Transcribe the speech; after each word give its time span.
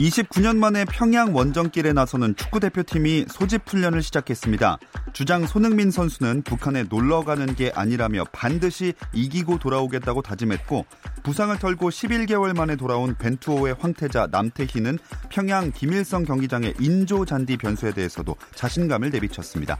29년 0.00 0.56
만에 0.56 0.86
평양 0.86 1.34
원정길에 1.34 1.92
나서는 1.92 2.34
축구 2.34 2.58
대표팀이 2.58 3.26
소집 3.28 3.62
훈련을 3.66 4.02
시작했습니다. 4.02 4.78
주장 5.12 5.46
손흥민 5.46 5.90
선수는 5.90 6.40
북한에 6.42 6.84
놀러 6.84 7.22
가는 7.22 7.54
게 7.54 7.70
아니라며 7.74 8.24
반드시 8.32 8.94
이기고 9.12 9.58
돌아오겠다고 9.58 10.22
다짐했고 10.22 10.86
부상을 11.22 11.58
털고 11.58 11.90
11개월 11.90 12.56
만에 12.56 12.76
돌아온 12.76 13.14
벤투호의 13.14 13.76
황태자 13.78 14.28
남태희는 14.30 14.98
평양 15.28 15.70
김일성 15.70 16.24
경기장의 16.24 16.74
인조 16.80 17.26
잔디 17.26 17.58
변수에 17.58 17.92
대해서도 17.92 18.36
자신감을 18.54 19.10
내비쳤습니다. 19.10 19.76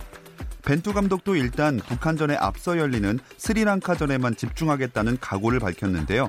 벤투 0.63 0.93
감독도 0.93 1.37
일단 1.37 1.79
북한전에 1.79 2.37
앞서 2.37 2.77
열리는 2.77 3.19
스리랑카전에만 3.39 4.37
집중하겠다는 4.37 5.17
각오를 5.19 5.61
밝혔는데요. 5.61 6.29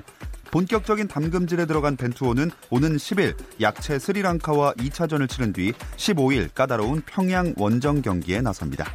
본격적인 0.52 1.08
담금질에 1.08 1.66
들어간 1.66 1.96
벤투호는 1.96 2.50
오는 2.70 2.96
10일 2.96 3.34
약체 3.60 3.98
스리랑카와 3.98 4.74
2차전을 4.74 5.28
치른 5.28 5.52
뒤 5.52 5.72
15일 5.96 6.54
까다로운 6.54 7.02
평양 7.06 7.54
원정 7.56 8.02
경기에 8.02 8.42
나섭니다. 8.42 8.86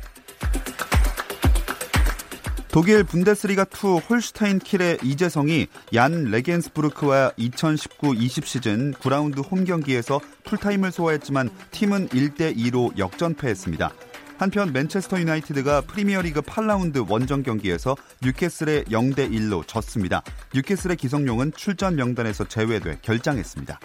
독일 2.69 3.03
분데스리가 3.03 3.66
2 3.73 4.02
홀슈타인 4.08 4.59
킬의 4.59 4.99
이재성이 5.02 5.66
얀 5.95 6.25
레겐스부르크와 6.25 7.31
2019-20 7.31 8.45
시즌 8.45 8.94
9라운드 8.94 9.44
홈 9.52 9.64
경기에서 9.64 10.21
풀타임을 10.44 10.92
소화했지만 10.92 11.49
팀은 11.71 12.09
1대 12.09 12.55
2로 12.55 12.95
역전패했습니다. 12.99 13.92
한편 14.38 14.71
맨체스터 14.71 15.19
유나이티드가 15.19 15.81
프리미어리그 15.81 16.41
8라운드 16.41 17.09
원정 17.09 17.43
경기에서 17.43 17.95
뉴캐슬에 18.22 18.86
0대 18.85 19.31
1로 19.31 19.67
졌습니다. 19.67 20.21
뉴캐슬의 20.53 20.97
기성용은 20.97 21.53
출전 21.55 21.95
명단에서 21.95 22.47
제외돼 22.47 22.99
결장했습니다. 23.02 23.80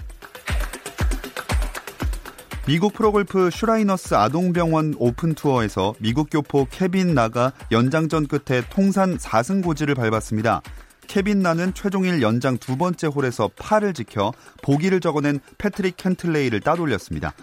미국 2.67 2.93
프로골프 2.93 3.51
슈라이너스 3.51 4.15
아동병원 4.15 4.95
오픈 4.99 5.35
투어에서 5.35 5.95
미국 5.99 6.29
교포 6.31 6.69
케빈 6.71 7.13
나가 7.13 7.53
연장전 7.73 8.29
끝에 8.29 8.63
통산 8.71 9.17
4승 9.17 9.65
고지를 9.65 9.97
밟았습니다. 9.97 10.63
케빈 11.09 11.41
나는 11.41 11.75
최종일 11.75 12.23
연장 12.23 12.57
두 12.59 12.77
번째 12.77 13.09
홀에서 13.09 13.51
파를 13.57 13.95
지켜 13.95 14.33
보기를 14.63 15.01
적어낸 15.01 15.41
패트릭 15.59 15.97
캔틀레이를 15.97 16.61
따돌렸습니다. 16.61 17.35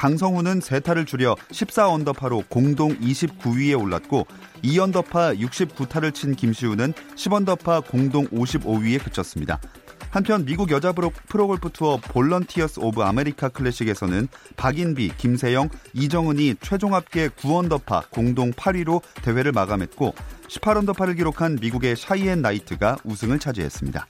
강성훈은 0.00 0.62
세 0.62 0.72
타를 0.72 1.04
줄여 1.04 1.34
14언더파로 1.50 2.48
공동 2.48 2.96
29위에 3.00 3.78
올랐고 3.78 4.26
2언더파 4.64 5.38
69타를 5.38 6.14
친 6.14 6.34
김시우는 6.34 6.94
10언더파 7.16 7.86
공동 7.86 8.26
55위에 8.28 9.04
그쳤습니다. 9.04 9.60
한편 10.08 10.46
미국 10.46 10.70
여자 10.70 10.92
프로골프 10.92 11.72
투어 11.74 11.98
볼런티어스 11.98 12.80
오브 12.80 13.02
아메리카 13.02 13.50
클래식에서는 13.50 14.28
박인비, 14.56 15.12
김세영, 15.18 15.68
이정은이 15.92 16.54
최종 16.62 16.94
합계 16.94 17.28
9언더파 17.28 18.08
공동 18.08 18.52
8위로 18.52 19.02
대회를 19.20 19.52
마감했고 19.52 20.14
18언더파를 20.48 21.14
기록한 21.14 21.58
미국의 21.60 21.96
샤이엔 21.96 22.40
나이트가 22.40 22.96
우승을 23.04 23.38
차지했습니다. 23.38 24.06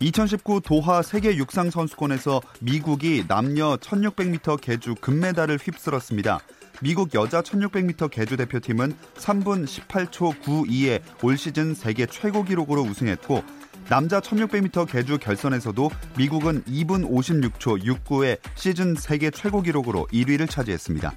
2019 0.00 0.60
도하 0.60 1.02
세계 1.02 1.36
육상 1.36 1.70
선수권에서 1.70 2.40
미국이 2.60 3.24
남녀 3.28 3.76
1600m 3.76 4.60
계주 4.60 4.96
금메달을 4.96 5.58
휩쓸었습니다. 5.58 6.40
미국 6.80 7.14
여자 7.14 7.40
1600m 7.40 8.10
계주 8.10 8.36
대표팀은 8.36 8.94
3분 9.14 9.64
18초 9.64 10.40
92의 10.42 11.00
올 11.22 11.38
시즌 11.38 11.74
세계 11.74 12.06
최고 12.06 12.42
기록으로 12.42 12.82
우승했고 12.82 13.42
남자 13.88 14.20
1600m 14.20 14.90
계주 14.90 15.18
결선에서도 15.18 15.90
미국은 16.16 16.64
2분 16.64 17.08
56초 17.08 17.84
69의 17.84 18.38
시즌 18.56 18.94
세계 18.96 19.30
최고 19.30 19.62
기록으로 19.62 20.08
1위를 20.12 20.50
차지했습니다. 20.50 21.12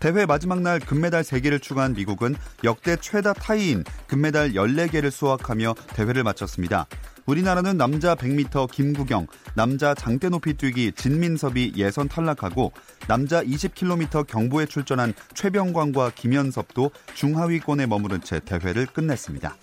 대회 0.00 0.26
마지막 0.26 0.60
날 0.60 0.80
금메달 0.80 1.22
3개를 1.22 1.60
추가한 1.60 1.94
미국은 1.94 2.36
역대 2.62 2.96
최다 2.96 3.32
타이인 3.34 3.84
금메달 4.06 4.52
14개를 4.52 5.10
수확하며 5.10 5.74
대회를 5.94 6.22
마쳤습니다. 6.24 6.86
우리나라는 7.26 7.76
남자 7.78 8.14
100m 8.14 8.70
김구경, 8.70 9.26
남자 9.54 9.94
장대 9.94 10.28
높이 10.28 10.54
뛰기 10.54 10.92
진민섭이 10.92 11.72
예선 11.76 12.08
탈락하고 12.08 12.72
남자 13.08 13.42
20km 13.42 14.26
경보에 14.26 14.66
출전한 14.66 15.14
최병광과 15.32 16.12
김현섭도 16.14 16.90
중하위권에 17.14 17.86
머무른 17.86 18.20
채 18.20 18.40
대회를 18.40 18.86
끝냈습니다. 18.86 19.56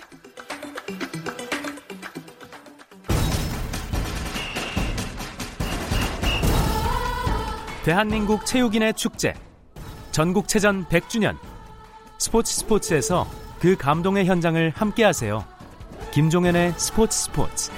대한민국 7.83 8.45
체육인의 8.45 8.93
축제 8.93 9.33
전국체전 10.11 10.85
100주년 10.85 11.37
스포츠 12.19 12.53
스포츠에서 12.53 13.27
그 13.59 13.75
감동의 13.75 14.25
현장을 14.25 14.71
함께하세요. 14.75 15.50
김종현의 16.11 16.73
스포츠 16.77 17.17
스포츠 17.17 17.71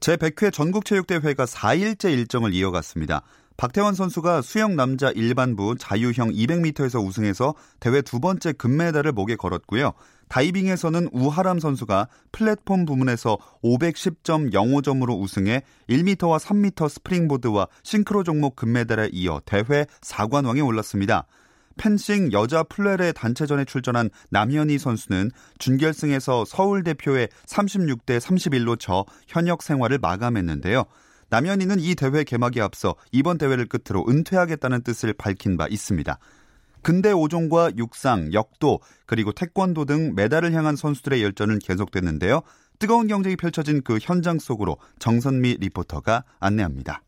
제100회 0.00 0.52
전국체육대회가 0.52 1.46
4일째 1.46 2.12
일정을 2.12 2.52
이어갔습니다. 2.52 3.22
박태환 3.56 3.94
선수가 3.94 4.42
수영 4.42 4.76
남자 4.76 5.10
일반부 5.10 5.76
자유형 5.78 6.30
200m에서 6.30 7.02
우승해서 7.02 7.54
대회 7.80 8.02
두 8.02 8.20
번째 8.20 8.52
금메달을 8.52 9.12
목에 9.12 9.36
걸었고요. 9.36 9.92
다이빙에서는 10.28 11.08
우하람 11.12 11.58
선수가 11.58 12.08
플랫폼 12.32 12.84
부문에서 12.84 13.38
510.05점으로 13.62 15.20
우승해 15.20 15.62
1m와 15.88 16.38
3m 16.38 16.88
스프링보드와 16.88 17.68
싱크로 17.82 18.24
종목 18.24 18.56
금메달에 18.56 19.10
이어 19.12 19.40
대회 19.44 19.86
4관왕에 20.00 20.66
올랐습니다. 20.66 21.26
펜싱 21.76 22.32
여자 22.32 22.62
플레레 22.62 23.12
단체전에 23.12 23.64
출전한 23.64 24.10
남현희 24.30 24.78
선수는 24.78 25.30
준결승에서 25.58 26.44
서울 26.46 26.84
대표에 26.84 27.28
36대 27.46 28.20
31로 28.20 28.78
져 28.78 29.04
현역 29.26 29.62
생활을 29.62 29.98
마감했는데요. 29.98 30.84
남현희는 31.30 31.80
이 31.80 31.94
대회 31.94 32.22
개막에 32.22 32.60
앞서 32.60 32.94
이번 33.10 33.38
대회를 33.38 33.66
끝으로 33.66 34.04
은퇴하겠다는 34.08 34.82
뜻을 34.82 35.14
밝힌 35.14 35.56
바 35.56 35.66
있습니다. 35.68 36.18
근대 36.84 37.12
5종과 37.12 37.78
육상, 37.78 38.34
역도, 38.34 38.80
그리고 39.06 39.32
태권도 39.32 39.86
등 39.86 40.14
메달을 40.14 40.52
향한 40.52 40.76
선수들의 40.76 41.22
열전은 41.22 41.58
계속됐는데요. 41.60 42.42
뜨거운 42.78 43.06
경쟁이 43.06 43.36
펼쳐진 43.36 43.82
그 43.82 43.98
현장 44.00 44.38
속으로 44.38 44.76
정선미 44.98 45.56
리포터가 45.60 46.24
안내합니다. 46.38 47.02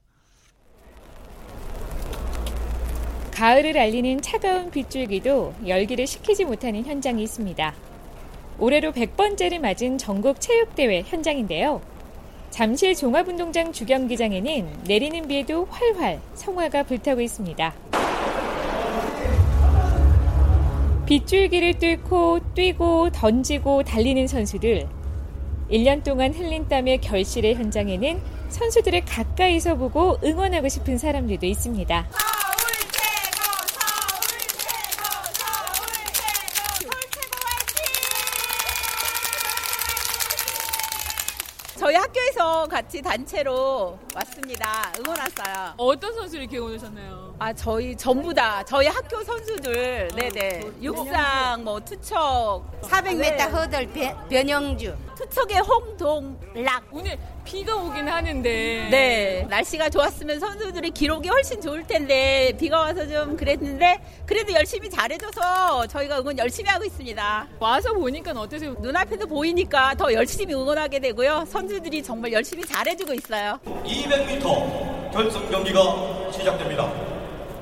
가을을 3.32 3.76
알리는 3.76 4.22
차가운 4.22 4.70
빗줄기도 4.70 5.54
열기를 5.66 6.06
식히지 6.06 6.46
못하는 6.46 6.82
현장이 6.82 7.22
있습니다. 7.22 7.74
올해로 8.58 8.92
100번째를 8.92 9.58
맞은 9.58 9.98
전국 9.98 10.40
체육대회 10.40 11.02
현장인데요. 11.02 11.82
잠실 12.48 12.94
종합운동장 12.94 13.72
주경기장에는 13.72 14.84
내리는 14.86 15.28
비에도 15.28 15.66
활활 15.66 16.22
성화가 16.32 16.84
불타고 16.84 17.20
있습니다. 17.20 17.74
빗줄기를 21.06 21.78
뚫고 21.78 22.40
뛰고 22.54 23.10
던지고 23.10 23.84
달리는 23.84 24.26
선수들. 24.26 24.88
1년 25.70 26.02
동안 26.02 26.34
흘린 26.34 26.66
땀의 26.66 27.00
결실의 27.00 27.54
현장에는 27.54 28.20
선수들을 28.48 29.04
가까이서 29.04 29.76
보고 29.76 30.18
응원하고 30.24 30.68
싶은 30.68 30.98
사람들도 30.98 31.46
있습니다. 31.46 32.08
저희 41.78 41.94
학교에서 41.94 42.64
같이 42.76 43.00
단체로 43.00 43.98
왔습니다. 44.14 44.92
응원 44.98 45.18
왔어요. 45.18 45.72
어떤 45.78 46.12
선수를 46.14 46.42
이렇게 46.42 46.58
오셨나요? 46.58 47.34
아, 47.38 47.50
저희 47.50 47.96
전부 47.96 48.34
다 48.34 48.62
저희 48.64 48.86
학교 48.86 49.24
선수들, 49.24 50.08
네네. 50.14 50.72
육상, 50.82 51.64
뭐 51.64 51.80
투척, 51.80 52.62
400m 52.82 53.50
허들 53.50 53.88
변영주. 54.28 54.94
투척의 55.16 55.58
홍동락. 55.60 56.84
오늘 56.92 57.18
비가 57.44 57.74
오긴 57.74 58.06
하는데. 58.08 58.88
네. 58.90 59.46
날씨가 59.48 59.88
좋았으면 59.90 60.38
선수들이 60.38 60.90
기록이 60.90 61.28
훨씬 61.28 61.60
좋을 61.60 61.86
텐데 61.86 62.52
비가 62.58 62.80
와서 62.80 63.06
좀 63.08 63.36
그랬는데 63.36 63.98
그래도 64.26 64.52
열심히 64.52 64.90
잘해줘서 64.90 65.86
저희가 65.86 66.20
응원 66.20 66.36
열심히 66.38 66.68
하고 66.70 66.84
있습니다. 66.84 67.48
와서 67.58 67.92
보니까 67.94 68.32
어떠세요? 68.32 68.74
눈앞에도 68.80 69.26
보이니까 69.26 69.94
더 69.94 70.12
열심히 70.12 70.54
응원하게 70.54 70.98
되고요. 71.00 71.44
선수들이 71.48 72.02
정말 72.02 72.32
열심히 72.32 72.64
잘해주고 72.64 73.14
있어요. 73.14 73.58
200m 73.64 75.12
결승 75.12 75.50
경기가 75.50 76.30
시작됩니다. 76.32 76.92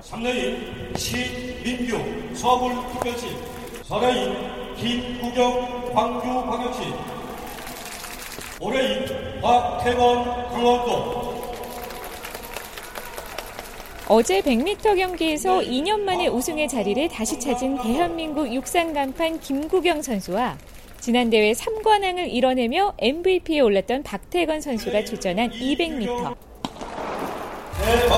3레인 0.03 0.97
신민규 0.99 2.35
서울특별시 2.35 3.27
4레인 3.89 4.77
김국영 4.76 5.93
광주광역시 5.95 7.13
5레인 8.61 9.41
박태원 9.41 10.25
강원도. 10.49 11.35
어제 14.06 14.41
100m 14.43 14.97
경기에서 14.97 15.61
2년 15.61 16.01
만에 16.01 16.29
우승의 16.29 16.69
자리를 16.69 17.09
다시 17.09 17.41
찾은 17.41 17.79
대한민국 17.79 18.53
육상 18.53 18.93
간판 18.93 19.41
김국영 19.41 20.03
선수와 20.03 20.59
지난 21.01 21.31
대회 21.31 21.53
3관왕을 21.53 22.29
이뤄내며 22.33 22.95
MVP에 22.99 23.61
올랐던 23.61 24.03
박태건 24.03 24.61
선수가 24.61 25.05
출전한 25.05 25.50
200m. 25.50 26.35
대 27.85 28.09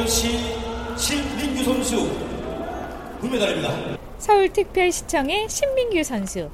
서울특별시 0.00 0.38
신민규 0.96 1.62
선수 1.64 2.10
금메달입니다. 3.20 3.98
서울특별시청의 4.18 5.48
신민규 5.48 6.02
선수. 6.02 6.48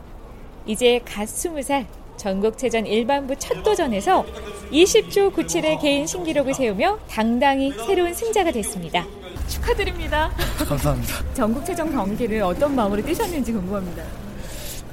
이제 0.67 1.01
갓 1.05 1.27
20살 1.27 1.87
전국체전 2.17 2.87
일반부 2.87 3.37
첫 3.37 3.63
도전에서 3.63 4.25
20초 4.73 5.33
97의 5.33 5.81
개인 5.81 6.07
신기록을 6.07 6.55
세우며 6.55 6.99
당당히 7.09 7.73
새로운 7.87 8.13
승자가 8.13 8.51
됐습니다. 8.51 9.07
축하드립니다. 9.49 10.33
감사합니다. 10.67 11.33
전국체전 11.35 11.93
경기를 11.93 12.43
어떤 12.43 12.75
마음으로 12.75 13.01
뛰셨는지 13.05 13.53
궁금합니다. 13.53 14.03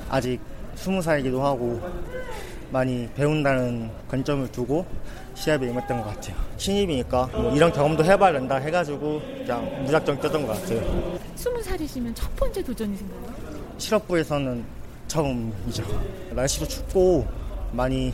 아직 0.10 0.40
20살이기도 0.76 1.40
하고 1.40 1.82
많이 2.74 3.08
배운다는 3.14 3.92
관점을 4.08 4.52
두고 4.52 4.84
시합에 5.36 5.70
임했던 5.70 6.02
것 6.02 6.08
같아요. 6.08 6.36
신입이니까 6.58 7.30
뭐 7.31 7.56
이런 7.56 7.72
경험도 7.72 8.04
해봐야 8.04 8.34
된다 8.34 8.56
해가지고 8.56 9.22
그냥 9.22 9.84
무작정 9.84 10.20
뛰었던 10.20 10.48
것 10.48 10.60
같아요. 10.60 11.20
20살이시면 11.36 12.16
첫 12.16 12.36
번째 12.36 12.64
도전이신가요? 12.64 13.34
실업부에서는 13.78 14.66
처음이죠. 15.08 15.84
날씨도 16.31 16.68
춥고 16.68 17.28
많이 17.74 18.12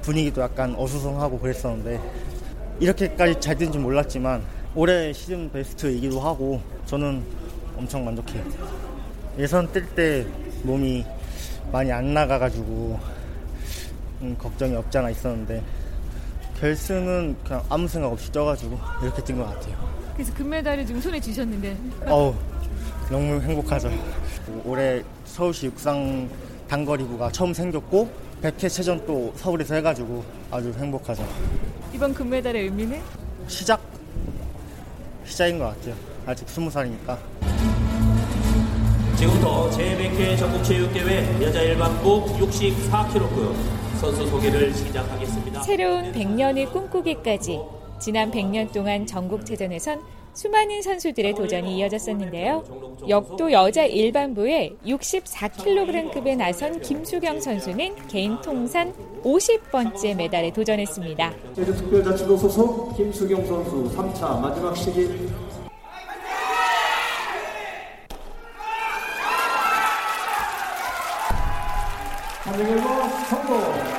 분위기도 0.00 0.40
약간 0.40 0.74
어수선하고 0.74 1.38
그랬었는데 1.38 2.00
이렇게까지 2.80 3.40
잘 3.40 3.58
뛰는 3.58 3.72
줄 3.72 3.82
몰랐지만 3.82 4.42
올해 4.74 5.12
시즌 5.12 5.52
베스트이기도 5.52 6.18
하고 6.18 6.62
저는 6.86 7.22
엄청 7.76 8.06
만족해요. 8.06 8.42
예선 9.38 9.68
뛸때 9.68 10.26
몸이 10.62 11.04
많이 11.70 11.92
안 11.92 12.14
나가가지고 12.14 13.21
음, 14.22 14.36
걱정이 14.38 14.74
없지 14.76 14.98
않아 14.98 15.10
있었는데 15.10 15.62
결승은 16.60 17.36
그냥 17.44 17.62
아무 17.68 17.88
생각 17.88 18.12
없이 18.12 18.30
쪄가지고 18.30 18.78
이렇게 19.02 19.22
뛴 19.24 19.36
것 19.36 19.44
같아요. 19.46 19.76
그래서 20.14 20.32
금메달을 20.34 20.86
지금 20.86 21.00
손에 21.00 21.18
쥐셨는데 21.20 21.76
어우 22.06 22.34
너무 23.10 23.40
행복하죠. 23.40 23.90
올해 24.64 25.02
서울시 25.24 25.66
육상 25.66 26.28
단거리부가 26.68 27.32
처음 27.32 27.52
생겼고 27.52 28.08
100회 28.42 28.68
체전 28.68 29.04
또 29.06 29.32
서울에서 29.36 29.74
해가지고 29.76 30.24
아주 30.50 30.72
행복하죠. 30.78 31.26
이번 31.92 32.14
금메달의 32.14 32.64
의미는? 32.64 33.00
시작 33.48 33.80
시작인 35.24 35.58
것 35.58 35.64
같아요. 35.66 35.94
아직 36.26 36.46
20살이니까. 36.46 37.18
지금부터 39.16 39.70
제100회 39.70 40.38
전국체육대회 40.38 41.42
여자 41.42 41.60
일반부 41.60 42.24
64kg 42.38 43.81
선수 44.02 44.26
소개를 44.26 44.74
시작하겠습니다. 44.74 45.62
새로운 45.62 46.10
100년을 46.10 46.72
꿈꾸기까지 46.72 47.60
지난 48.00 48.32
100년 48.32 48.72
동안 48.72 49.06
전국체전에선 49.06 50.02
수많은 50.34 50.82
선수들의 50.82 51.34
도전이 51.34 51.78
이어졌었는데요. 51.78 52.64
역도 53.08 53.52
여자 53.52 53.84
일반부에 53.84 54.72
64kg급에 54.84 56.36
나선 56.36 56.80
김수경 56.80 57.40
선수는 57.40 58.08
개인 58.08 58.40
통산 58.40 58.92
50번째 59.22 60.16
메달에 60.16 60.52
도전했습니다. 60.52 61.34
제주특별자치도 61.54 62.36
소속 62.38 62.96
김수경 62.96 63.46
선수 63.46 63.88
3차 63.96 64.40
마지막 64.40 64.76
시기 64.76 65.06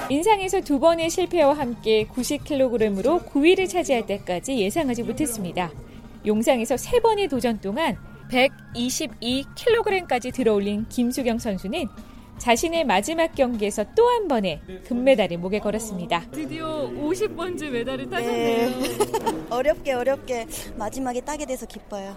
인상에서 0.09 0.61
두 0.61 0.79
번의 0.79 1.09
실패와 1.09 1.53
함께 1.53 2.05
90kg으로 2.07 3.25
9위를 3.25 3.67
차지할 3.69 4.05
때까지 4.05 4.57
예상하지 4.59 5.03
못했습니다. 5.03 5.71
용상에서 6.25 6.77
세 6.77 6.99
번의 6.99 7.27
도전 7.27 7.59
동안 7.59 7.97
122kg까지 8.29 10.33
들어올린 10.33 10.85
김수경 10.89 11.39
선수는 11.39 11.87
자신의 12.37 12.85
마지막 12.85 13.33
경기에서 13.35 13.85
또 13.95 14.03
한 14.13 14.27
번의 14.27 14.61
금메달을 14.87 15.37
목에 15.37 15.59
걸었습니다. 15.59 16.25
드디어 16.31 16.89
50번째 16.89 17.69
메달을 17.69 18.09
따셨네요. 18.09 18.69
네. 18.79 18.97
어렵게 19.49 19.93
어렵게 19.93 20.47
마지막에 20.77 21.21
따게 21.21 21.45
돼서 21.45 21.65
기뻐요. 21.65 22.15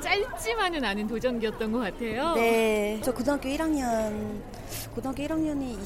짧지만은 0.00 0.84
않은 0.84 1.06
도전기였던 1.06 1.72
것 1.72 1.78
같아요. 1.78 2.34
네. 2.34 2.98
저 3.02 3.12
고등학교 3.12 3.48
1학년, 3.48 4.40
고등학교 4.94 5.22
1학년이 5.24 5.78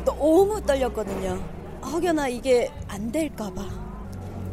너무 0.04 0.60
떨렸거든요. 0.64 1.42
혹여나 1.84 2.28
이게 2.28 2.70
안 2.86 3.10
될까봐. 3.10 3.87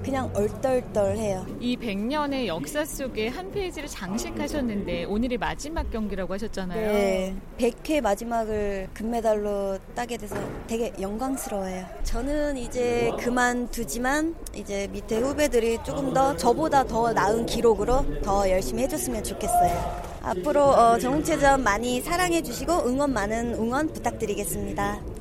그냥 0.06 0.30
얼떨떨해요. 0.36 1.48
이 1.60 1.76
100년의 1.76 2.46
역사 2.46 2.86
속에 2.86 3.28
한 3.28 3.52
페이지를 3.52 3.90
장식하셨는데 3.90 5.06
오늘이 5.06 5.36
마지막 5.36 5.90
경기라고 5.90 6.32
하셨잖아요. 6.36 6.92
네. 6.92 7.36
100회 7.58 8.02
마지막을 8.02 8.90
금메달로 8.94 9.80
따게 9.96 10.18
돼서 10.18 10.36
되게 10.68 10.94
영광스러워요. 11.02 11.88
저는 12.04 12.56
이제 12.56 13.12
그만두지만 13.18 14.36
이제 14.54 14.88
밑에 14.92 15.18
후배들이 15.18 15.80
조금 15.84 16.14
더 16.14 16.38
저보다 16.38 16.84
더 16.84 17.12
나은 17.12 17.48
기록으로 17.48 18.22
더 18.22 18.48
열심히 18.48 18.84
해줬으면 18.84 19.24
좋겠어요. 19.24 20.06
앞으로 20.22 20.66
어, 20.66 21.00
전국체전 21.00 21.64
많이 21.64 22.00
사랑해 22.02 22.44
주시고 22.44 22.88
응원 22.88 23.12
많은 23.12 23.56
응원 23.56 23.92
부탁드리겠습니다. 23.92 25.15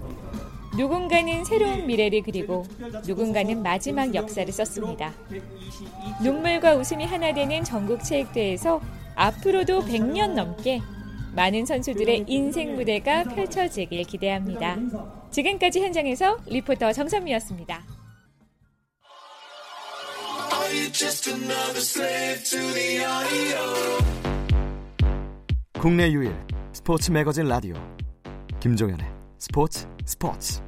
누군가는 0.76 1.44
새로운 1.44 1.86
미래를 1.86 2.22
그리고 2.22 2.64
누군가는 3.06 3.62
마지막 3.62 4.14
역사를 4.14 4.52
썼습니다. 4.52 5.12
눈물과 6.22 6.74
웃음이 6.74 7.04
하나 7.04 7.32
되는 7.32 7.62
전국 7.62 8.02
체육대회에서 8.02 8.80
앞으로도 9.14 9.82
100년 9.82 10.32
넘게 10.34 10.80
많은 11.34 11.66
선수들의 11.66 12.24
인생 12.26 12.74
무대가 12.74 13.24
펼쳐지길 13.24 14.04
기대합니다. 14.04 14.76
지금까지 15.30 15.80
현장에서 15.80 16.38
리포터 16.46 16.92
정선미였습니다. 16.92 17.82
국내 25.80 26.10
유일 26.10 26.34
스포츠 26.72 27.10
매거진 27.10 27.46
라디오 27.46 27.74
김종현의 28.60 29.13
스포츠 29.46 29.86
스포츠 30.06 30.62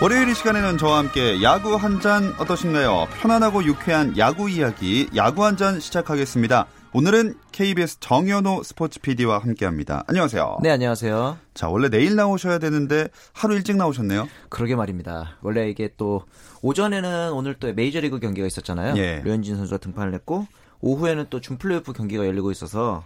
월요일 0.00 0.28
이 0.30 0.34
시간에는 0.34 0.78
저와 0.78 0.98
함께 0.98 1.42
야구 1.42 1.74
한 1.74 2.00
잔 2.00 2.32
어떠신가요? 2.38 3.08
편안하고 3.20 3.64
유쾌한 3.64 4.16
야구 4.16 4.48
이야기 4.48 5.08
야구 5.14 5.44
한 5.44 5.56
잔 5.58 5.78
시작하겠습니다. 5.78 6.66
오늘은 6.92 7.34
KBS 7.52 8.00
정현호 8.00 8.64
스포츠 8.64 8.98
PD와 8.98 9.38
함께합니다. 9.38 10.02
안녕하세요. 10.08 10.58
네, 10.60 10.70
안녕하세요. 10.70 11.38
자, 11.54 11.68
원래 11.68 11.88
내일 11.88 12.16
나오셔야 12.16 12.58
되는데 12.58 13.06
하루 13.32 13.54
일찍 13.54 13.76
나오셨네요. 13.76 14.26
그러게 14.48 14.74
말입니다. 14.74 15.36
원래 15.40 15.70
이게 15.70 15.90
또 15.96 16.22
오전에는 16.62 17.32
오늘 17.32 17.54
또 17.54 17.72
메이저리그 17.72 18.18
경기가 18.18 18.44
있었잖아요. 18.44 18.96
예. 18.96 19.22
류현진 19.24 19.56
선수가 19.56 19.78
등판을 19.78 20.14
했고 20.14 20.48
오후에는 20.80 21.26
또 21.30 21.40
준플레이오프 21.40 21.92
경기가 21.92 22.26
열리고 22.26 22.50
있어서 22.50 23.04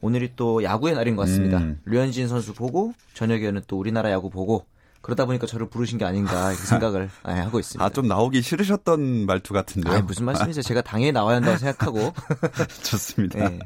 오늘이 0.00 0.32
또 0.34 0.62
야구의 0.62 0.94
날인 0.94 1.14
것 1.16 1.22
같습니다. 1.22 1.58
음. 1.58 1.78
류현진 1.84 2.28
선수 2.28 2.54
보고 2.54 2.94
저녁에는 3.12 3.62
또 3.66 3.78
우리나라 3.78 4.10
야구 4.12 4.30
보고 4.30 4.64
그러다 5.06 5.24
보니까 5.24 5.46
저를 5.46 5.68
부르신 5.68 5.98
게 5.98 6.04
아닌가 6.04 6.50
이렇게 6.50 6.66
생각을 6.66 7.08
네, 7.24 7.32
하고 7.32 7.60
있습니다. 7.60 7.84
아, 7.84 7.88
좀 7.90 8.08
나오기 8.08 8.42
싫으셨던 8.42 9.26
말투 9.26 9.54
같은데요. 9.54 9.94
아, 9.94 10.00
무슨 10.00 10.24
말씀이세요? 10.26 10.62
제가 10.62 10.82
당연히 10.82 11.12
나와야 11.12 11.36
한다고 11.36 11.56
생각하고. 11.56 12.12
좋습니다. 12.82 13.48
네. 13.48 13.58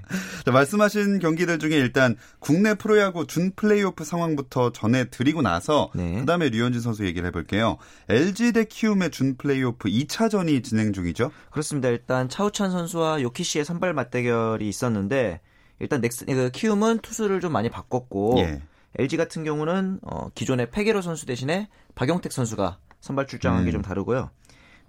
자, 0.44 0.50
말씀하신 0.52 1.18
경기들 1.18 1.58
중에 1.58 1.76
일단 1.76 2.16
국내 2.40 2.74
프로야구 2.74 3.26
준 3.26 3.52
플레이오프 3.56 4.04
상황부터 4.04 4.72
전해 4.72 5.08
드리고 5.08 5.40
나서 5.40 5.90
네. 5.94 6.20
그다음에 6.20 6.50
류현진 6.50 6.82
선수 6.82 7.06
얘기를 7.06 7.26
해볼게요. 7.28 7.78
LG 8.10 8.52
대 8.52 8.64
키움의 8.64 9.10
준 9.10 9.36
플레이오프 9.38 9.88
2차전이 9.88 10.62
진행 10.62 10.92
중이죠. 10.92 11.30
그렇습니다. 11.50 11.88
일단 11.88 12.28
차우찬 12.28 12.70
선수와 12.70 13.22
요키시의 13.22 13.64
선발 13.64 13.94
맞대결이 13.94 14.68
있었는데 14.68 15.40
일단 15.78 16.02
넥스 16.02 16.26
그 16.26 16.50
키움은 16.52 16.98
투수를 16.98 17.40
좀 17.40 17.52
많이 17.52 17.70
바꿨고 17.70 18.36
예. 18.40 18.60
LG 18.98 19.16
같은 19.16 19.44
경우는 19.44 20.00
어, 20.02 20.28
기존의 20.34 20.70
페게로 20.70 21.02
선수 21.02 21.26
대신에 21.26 21.68
박용택 21.94 22.32
선수가 22.32 22.78
선발 23.00 23.26
출장한 23.26 23.64
게 23.64 23.70
음. 23.70 23.72
좀 23.72 23.82
다르고요. 23.82 24.30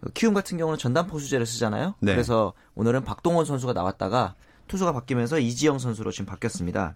그 0.01 0.11
키움 0.13 0.33
같은 0.33 0.57
경우는 0.57 0.77
전담 0.77 1.07
포수제를 1.07 1.45
쓰잖아요. 1.45 1.95
네. 1.99 2.13
그래서 2.13 2.53
오늘은 2.75 3.03
박동원 3.03 3.45
선수가 3.45 3.73
나왔다가 3.73 4.35
투수가 4.67 4.93
바뀌면서 4.93 5.39
이지영 5.39 5.79
선수로 5.79 6.11
지금 6.11 6.25
바뀌었습니다. 6.25 6.95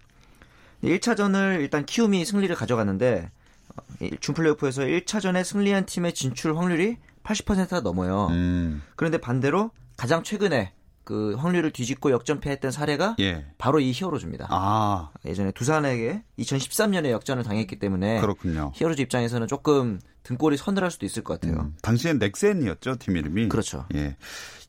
1차전을 0.82 1.60
일단 1.60 1.86
키움이 1.86 2.24
승리를 2.24 2.54
가져갔는데 2.54 3.30
어, 3.76 4.06
준플레이오프에서 4.20 4.82
1차전에 4.82 5.44
승리한 5.44 5.86
팀의 5.86 6.14
진출 6.14 6.56
확률이 6.56 6.96
80%가 7.22 7.80
넘어요. 7.80 8.28
음, 8.30 8.82
그런데 8.94 9.18
반대로 9.18 9.70
가장 9.96 10.22
최근에 10.22 10.72
그 11.06 11.34
확률을 11.36 11.70
뒤집고 11.70 12.10
역전패했던 12.10 12.72
사례가 12.72 13.14
예. 13.20 13.46
바로 13.58 13.78
이 13.78 13.92
히어로즈입니다. 13.94 14.48
아, 14.50 15.10
예전에 15.24 15.52
두산에게 15.52 16.24
2013년에 16.40 17.10
역전을 17.10 17.44
당했기 17.44 17.78
때문에 17.78 18.20
그렇군요. 18.20 18.72
히어로즈 18.74 19.00
입장에서는 19.02 19.46
조금 19.46 20.00
등골이 20.24 20.56
서늘할 20.56 20.90
수도 20.90 21.06
있을 21.06 21.22
것 21.22 21.40
같아요. 21.40 21.60
음, 21.60 21.76
당시엔 21.80 22.18
넥센이었죠, 22.18 22.96
팀 22.96 23.16
이름이. 23.16 23.48
그렇죠. 23.48 23.86
예. 23.94 24.16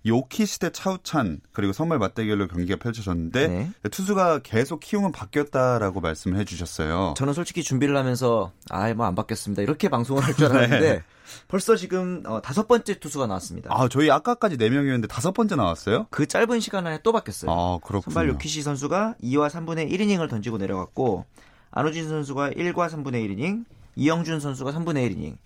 요키시 0.06 0.60
대 0.60 0.70
차우찬 0.72 1.42
그리고 1.52 1.74
선발 1.74 1.98
맞대결로 1.98 2.48
경기가 2.48 2.78
펼쳐졌는데 2.78 3.48
네. 3.48 3.72
투수가 3.90 4.40
계속 4.44 4.80
키움은 4.80 5.12
바뀌었다라고 5.12 6.02
말씀을 6.02 6.40
해주셨어요. 6.40 7.16
저는 7.18 7.34
솔직히 7.34 7.64
준비를 7.64 7.98
하면서 7.98 8.52
아이 8.70 8.94
뭐안 8.94 9.16
바뀌었습니다 9.16 9.64
이렇게 9.64 9.90
방송을 9.90 10.24
할 10.24 10.36
줄 10.36 10.46
알았는데 10.54 10.80
네. 10.94 11.04
벌써 11.48 11.76
지금 11.76 12.24
어, 12.26 12.42
다섯 12.42 12.68
번째 12.68 13.00
투수가 13.00 13.28
나왔습니다. 13.28 13.70
아, 13.74 13.88
저희 13.88 14.10
아까까지 14.12 14.58
4명이었는데 14.58 15.08
다섯 15.10 15.32
번째 15.32 15.56
나왔어요? 15.56 16.08
그 16.10 16.26
짧은 16.26 16.60
시간 16.60 16.86
안에 16.88 17.00
또 17.04 17.12
바뀌었어요. 17.12 17.52
아, 17.52 17.80
그렇군요. 17.84 18.14
선발 18.14 18.30
요키시 18.30 18.62
선수가 18.62 19.16
2와 19.24 19.50
3분의 19.50 19.92
1이닝을 19.92 20.30
던지고 20.30 20.58
내려갔고 20.58 21.26
안우진 21.72 22.10
선수가 22.10 22.52
1과 22.52 22.90
3분의 22.90 23.28
1이닝, 23.28 23.66
이영준 23.96 24.40
선수가 24.40 24.72
3분의 24.72 25.12
1이닝, 25.12 25.38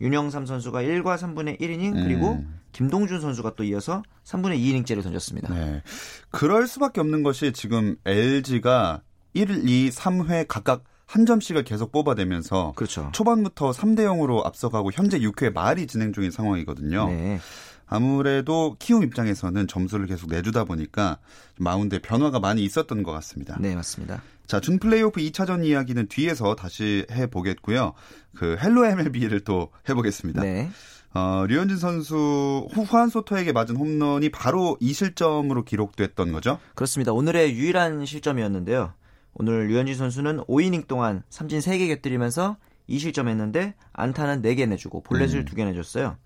윤영삼 0.00 0.46
선수가 0.46 0.82
1과 0.82 1.18
3분의 1.18 1.60
1이닝 1.60 1.92
그리고 2.04 2.32
음. 2.32 2.60
김동준 2.72 3.20
선수가 3.20 3.54
또 3.56 3.64
이어서 3.64 4.02
3분의 4.24 4.58
2이닝째를 4.58 5.02
던졌습니다. 5.02 5.52
네. 5.52 5.82
그럴 6.30 6.66
수밖에 6.66 7.00
없는 7.00 7.22
것이 7.22 7.52
지금 7.52 7.96
LG가 8.06 9.02
1, 9.34 9.68
2, 9.68 9.90
3회 9.90 10.46
각각 10.48 10.84
한 11.10 11.26
점씩을 11.26 11.64
계속 11.64 11.90
뽑아내면서 11.90 12.74
그렇죠. 12.76 13.10
초반부터 13.12 13.72
3대 13.72 14.02
0으로 14.02 14.46
앞서가고 14.46 14.92
현재 14.92 15.18
6회 15.18 15.52
말이 15.52 15.88
진행 15.88 16.12
중인 16.12 16.30
상황이거든요. 16.30 17.08
네. 17.08 17.40
아무래도 17.88 18.76
키움 18.78 19.02
입장에서는 19.02 19.66
점수를 19.66 20.06
계속 20.06 20.30
내주다 20.30 20.62
보니까 20.62 21.18
마운드에 21.58 21.98
변화가 21.98 22.38
많이 22.38 22.62
있었던 22.62 23.02
것 23.02 23.10
같습니다. 23.10 23.56
네, 23.58 23.74
맞습니다. 23.74 24.22
자, 24.46 24.60
준 24.60 24.78
플레이오프 24.78 25.20
2차전 25.20 25.64
이야기는 25.64 26.06
뒤에서 26.06 26.54
다시 26.54 27.04
해보겠고요. 27.10 27.94
그 28.36 28.56
헬로 28.62 28.86
MLB를 28.86 29.40
또 29.40 29.70
해보겠습니다. 29.88 30.42
네. 30.42 30.70
어, 31.12 31.44
류현진 31.48 31.76
선수 31.76 32.68
후안 32.72 33.08
소토에게 33.08 33.50
맞은 33.50 33.74
홈런이 33.74 34.28
바로 34.28 34.76
이 34.78 34.92
실점으로 34.92 35.64
기록됐던 35.64 36.30
거죠? 36.30 36.60
그렇습니다. 36.76 37.10
오늘의 37.10 37.56
유일한 37.56 38.06
실점이었는데요. 38.06 38.92
오늘 39.34 39.68
류현진 39.68 39.94
선수는 39.94 40.38
5이닝 40.44 40.86
동안 40.86 41.22
삼진 41.30 41.60
3개 41.60 41.88
곁들이면서 41.88 42.56
2실점했는데 42.88 43.74
안타는 43.92 44.42
4개 44.42 44.68
내주고 44.68 45.02
볼넷을 45.02 45.40
음. 45.40 45.44
2개 45.44 45.64
내줬어요. 45.64 46.16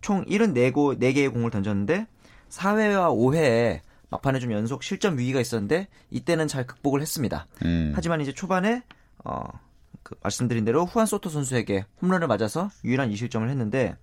총 0.00 0.24
74구 0.24 0.98
4개의 0.98 1.32
공을 1.32 1.50
던졌는데 1.50 2.06
4회와 2.48 3.14
5회에 3.14 3.80
막판에 4.10 4.40
좀 4.40 4.52
연속 4.52 4.82
실점 4.82 5.18
위기가 5.18 5.40
있었는데 5.40 5.88
이때는 6.10 6.48
잘 6.48 6.66
극복을 6.66 7.00
했습니다. 7.00 7.46
음. 7.64 7.92
하지만 7.94 8.20
이제 8.20 8.32
초반에 8.32 8.82
어, 9.24 9.44
그 10.02 10.16
말씀드린 10.22 10.64
대로 10.64 10.84
후안 10.84 11.06
소토 11.06 11.28
선수에게 11.30 11.84
홈런을 12.02 12.26
맞아서 12.26 12.70
유일한 12.84 13.10
2실점을 13.10 13.48
했는데 13.48 13.96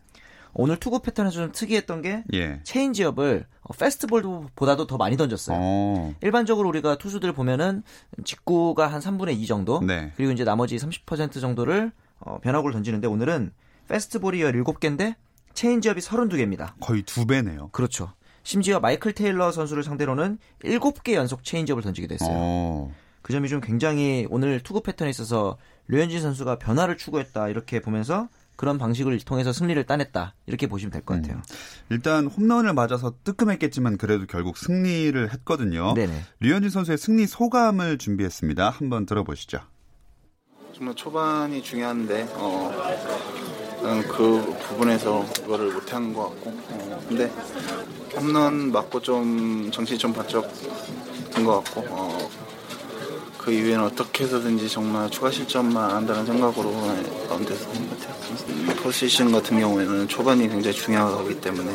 오늘 0.53 0.77
투구 0.77 1.01
패턴에서 1.01 1.35
좀 1.35 1.51
특이했던 1.51 2.01
게 2.01 2.23
예. 2.33 2.59
체인지업을 2.63 3.45
어, 3.61 3.73
패스트볼보다도 3.73 4.87
더 4.87 4.97
많이 4.97 5.17
던졌어요. 5.17 5.57
어. 5.59 6.15
일반적으로 6.21 6.69
우리가 6.69 6.97
투수들 6.97 7.33
보면은 7.33 7.83
직구가 8.23 8.87
한 8.87 9.01
3분의 9.01 9.39
2 9.39 9.45
정도, 9.45 9.81
네. 9.81 10.11
그리고 10.15 10.31
이제 10.31 10.43
나머지 10.43 10.77
30% 10.77 11.39
정도를 11.41 11.91
어, 12.19 12.39
변화구를 12.39 12.73
던지는데 12.73 13.07
오늘은 13.07 13.51
패스트볼이 13.87 14.39
17개인데 14.39 15.15
체인지업이 15.53 16.01
32개입니다. 16.01 16.73
거의 16.79 17.03
두 17.03 17.25
배네요. 17.25 17.69
그렇죠. 17.71 18.11
심지어 18.43 18.79
마이클 18.79 19.13
테일러 19.13 19.51
선수를 19.51 19.83
상대로는 19.83 20.37
7개 20.63 21.13
연속 21.13 21.43
체인지업을 21.43 21.83
던지기도 21.83 22.13
했어요. 22.13 22.29
어. 22.31 22.93
그 23.21 23.33
점이 23.33 23.49
좀 23.49 23.59
굉장히 23.59 24.25
오늘 24.29 24.61
투구 24.61 24.83
패턴에 24.83 25.09
있어서 25.09 25.57
류현진 25.87 26.21
선수가 26.21 26.59
변화를 26.59 26.95
추구했다 26.95 27.49
이렇게 27.49 27.81
보면서 27.81 28.29
그런 28.57 28.77
방식을 28.77 29.17
통해서 29.19 29.53
승리를 29.53 29.81
따냈다 29.85 30.33
이렇게 30.47 30.67
보시면 30.67 30.91
될것 30.91 31.17
음. 31.17 31.21
같아요. 31.21 31.41
일단 31.89 32.27
홈런을 32.27 32.73
맞아서 32.73 33.13
뜨끔했겠지만 33.23 33.97
그래도 33.97 34.25
결국 34.25 34.57
승리를 34.57 35.31
했거든요. 35.33 35.93
네네. 35.93 36.21
류현진 36.41 36.69
선수의 36.69 36.97
승리 36.97 37.25
소감을 37.27 37.99
준비했습니다. 37.99 38.69
한번 38.71 39.05
들어보시죠. 39.05 39.59
정말 40.73 40.95
초반이 40.95 41.63
중요한데 41.63 42.27
어, 42.33 42.71
그 44.09 44.57
부분에서 44.67 45.25
그거를 45.41 45.71
못한 45.73 46.13
것 46.13 46.29
같고 46.29 46.49
어, 46.49 47.05
근데 47.07 47.31
홈런 48.15 48.71
맞고 48.71 48.99
좀 49.01 49.71
정신이 49.71 49.97
좀 49.97 50.13
바짝 50.13 50.47
든것 51.31 51.63
같고 51.63 51.85
어, 51.89 52.29
그 53.47 53.53
이후에는 53.53 53.85
어떻게 53.85 54.25
해서든지 54.25 54.67
정말 54.67 55.09
추가 55.09 55.31
실점만 55.31 55.81
안 55.89 55.95
한다는 55.95 56.25
생각으로 56.25 56.69
가운데서 57.29 57.69
한것 57.69 57.97
같아요. 57.97 58.75
포지션 58.83 59.31
같은 59.31 59.57
경우에는 59.57 60.05
초반이 60.09 60.49
굉장히 60.49 60.75
중요하기 60.75 61.39
때문에 61.39 61.73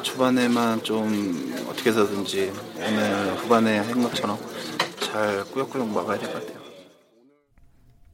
초반에만 0.00 0.82
좀 0.82 1.54
어떻게 1.68 1.90
해서든지 1.90 2.50
오늘 2.78 3.36
후반에 3.36 3.80
한 3.80 4.02
것처럼 4.02 4.38
잘 4.98 5.44
꾸역꾸역 5.52 5.88
막아야 5.88 6.18
될 6.18 6.32
것 6.32 6.40
같아요. 6.40 6.65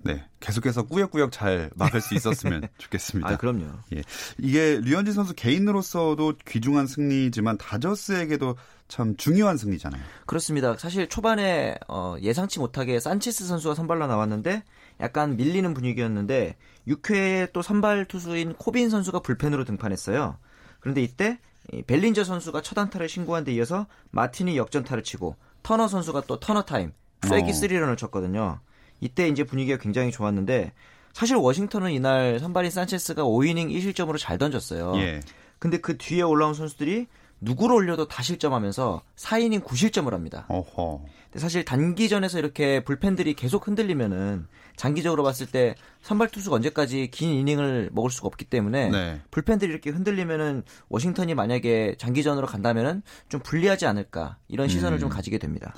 네. 0.04 0.24
계속해서 0.40 0.84
꾸역꾸역 0.84 1.32
잘 1.32 1.70
막을 1.76 2.00
수 2.00 2.14
있었으면 2.14 2.68
좋겠습니다. 2.78 3.30
아, 3.30 3.36
그럼요. 3.36 3.66
예. 3.94 4.02
이게 4.38 4.80
류현진 4.82 5.14
선수 5.14 5.34
개인으로서도 5.34 6.34
귀중한 6.46 6.86
승리지만 6.86 7.58
다저스에게도 7.58 8.56
참 8.88 9.16
중요한 9.16 9.56
승리잖아요. 9.56 10.02
그렇습니다. 10.26 10.76
사실 10.76 11.08
초반에 11.08 11.76
어, 11.88 12.16
예상치 12.20 12.58
못하게 12.58 13.00
산체스 13.00 13.46
선수가 13.46 13.74
선발로 13.74 14.06
나왔는데 14.06 14.64
약간 15.00 15.36
밀리는 15.36 15.72
분위기였는데 15.72 16.56
6회에 16.88 17.52
또 17.52 17.62
선발 17.62 18.06
투수인 18.06 18.54
코빈 18.54 18.90
선수가 18.90 19.20
불펜으로 19.20 19.64
등판했어요. 19.64 20.36
그런데 20.80 21.02
이때 21.02 21.38
벨린저 21.86 22.24
선수가 22.24 22.60
첫 22.62 22.76
안타를 22.76 23.08
신고한 23.08 23.44
데 23.44 23.52
이어서 23.52 23.86
마틴이 24.10 24.56
역전타를 24.56 25.04
치고 25.04 25.36
터너 25.62 25.88
선수가 25.88 26.22
또 26.26 26.40
터너 26.40 26.62
타임 26.62 26.92
쐐기 27.22 27.50
어. 27.50 27.54
3런을 27.54 27.96
쳤거든요. 27.96 28.60
이때 29.02 29.28
이제 29.28 29.44
분위기가 29.44 29.76
굉장히 29.76 30.10
좋았는데 30.10 30.72
사실 31.12 31.36
워싱턴은 31.36 31.90
이날 31.90 32.38
선발인 32.38 32.70
산체스가 32.70 33.22
5이닝 33.24 33.68
1실점으로 33.70 34.16
잘 34.16 34.38
던졌어요. 34.38 34.94
예. 34.96 35.20
근데 35.58 35.78
그 35.78 35.98
뒤에 35.98 36.22
올라온 36.22 36.54
선수들이 36.54 37.08
누구를 37.40 37.74
올려도 37.74 38.06
다 38.06 38.22
실점하면서 38.22 39.02
4이닝 39.16 39.64
9실점을 39.64 40.08
합니다. 40.10 40.46
어허. 40.48 41.04
근데 41.24 41.38
사실 41.40 41.64
단기전에서 41.64 42.38
이렇게 42.38 42.84
불펜들이 42.84 43.34
계속 43.34 43.66
흔들리면은 43.66 44.46
장기적으로 44.76 45.24
봤을 45.24 45.46
때 45.46 45.74
선발 46.02 46.28
투수가 46.28 46.56
언제까지 46.56 47.10
긴 47.10 47.30
이닝을 47.30 47.90
먹을 47.92 48.10
수가 48.10 48.28
없기 48.28 48.44
때문에 48.44 48.90
네. 48.90 49.20
불펜들이 49.32 49.70
이렇게 49.70 49.90
흔들리면은 49.90 50.62
워싱턴이 50.88 51.34
만약에 51.34 51.96
장기전으로 51.98 52.46
간다면은 52.46 53.02
좀 53.28 53.40
불리하지 53.42 53.86
않을까 53.86 54.38
이런 54.46 54.68
시선을 54.68 54.98
음. 54.98 55.00
좀 55.00 55.08
가지게 55.08 55.38
됩니다. 55.38 55.74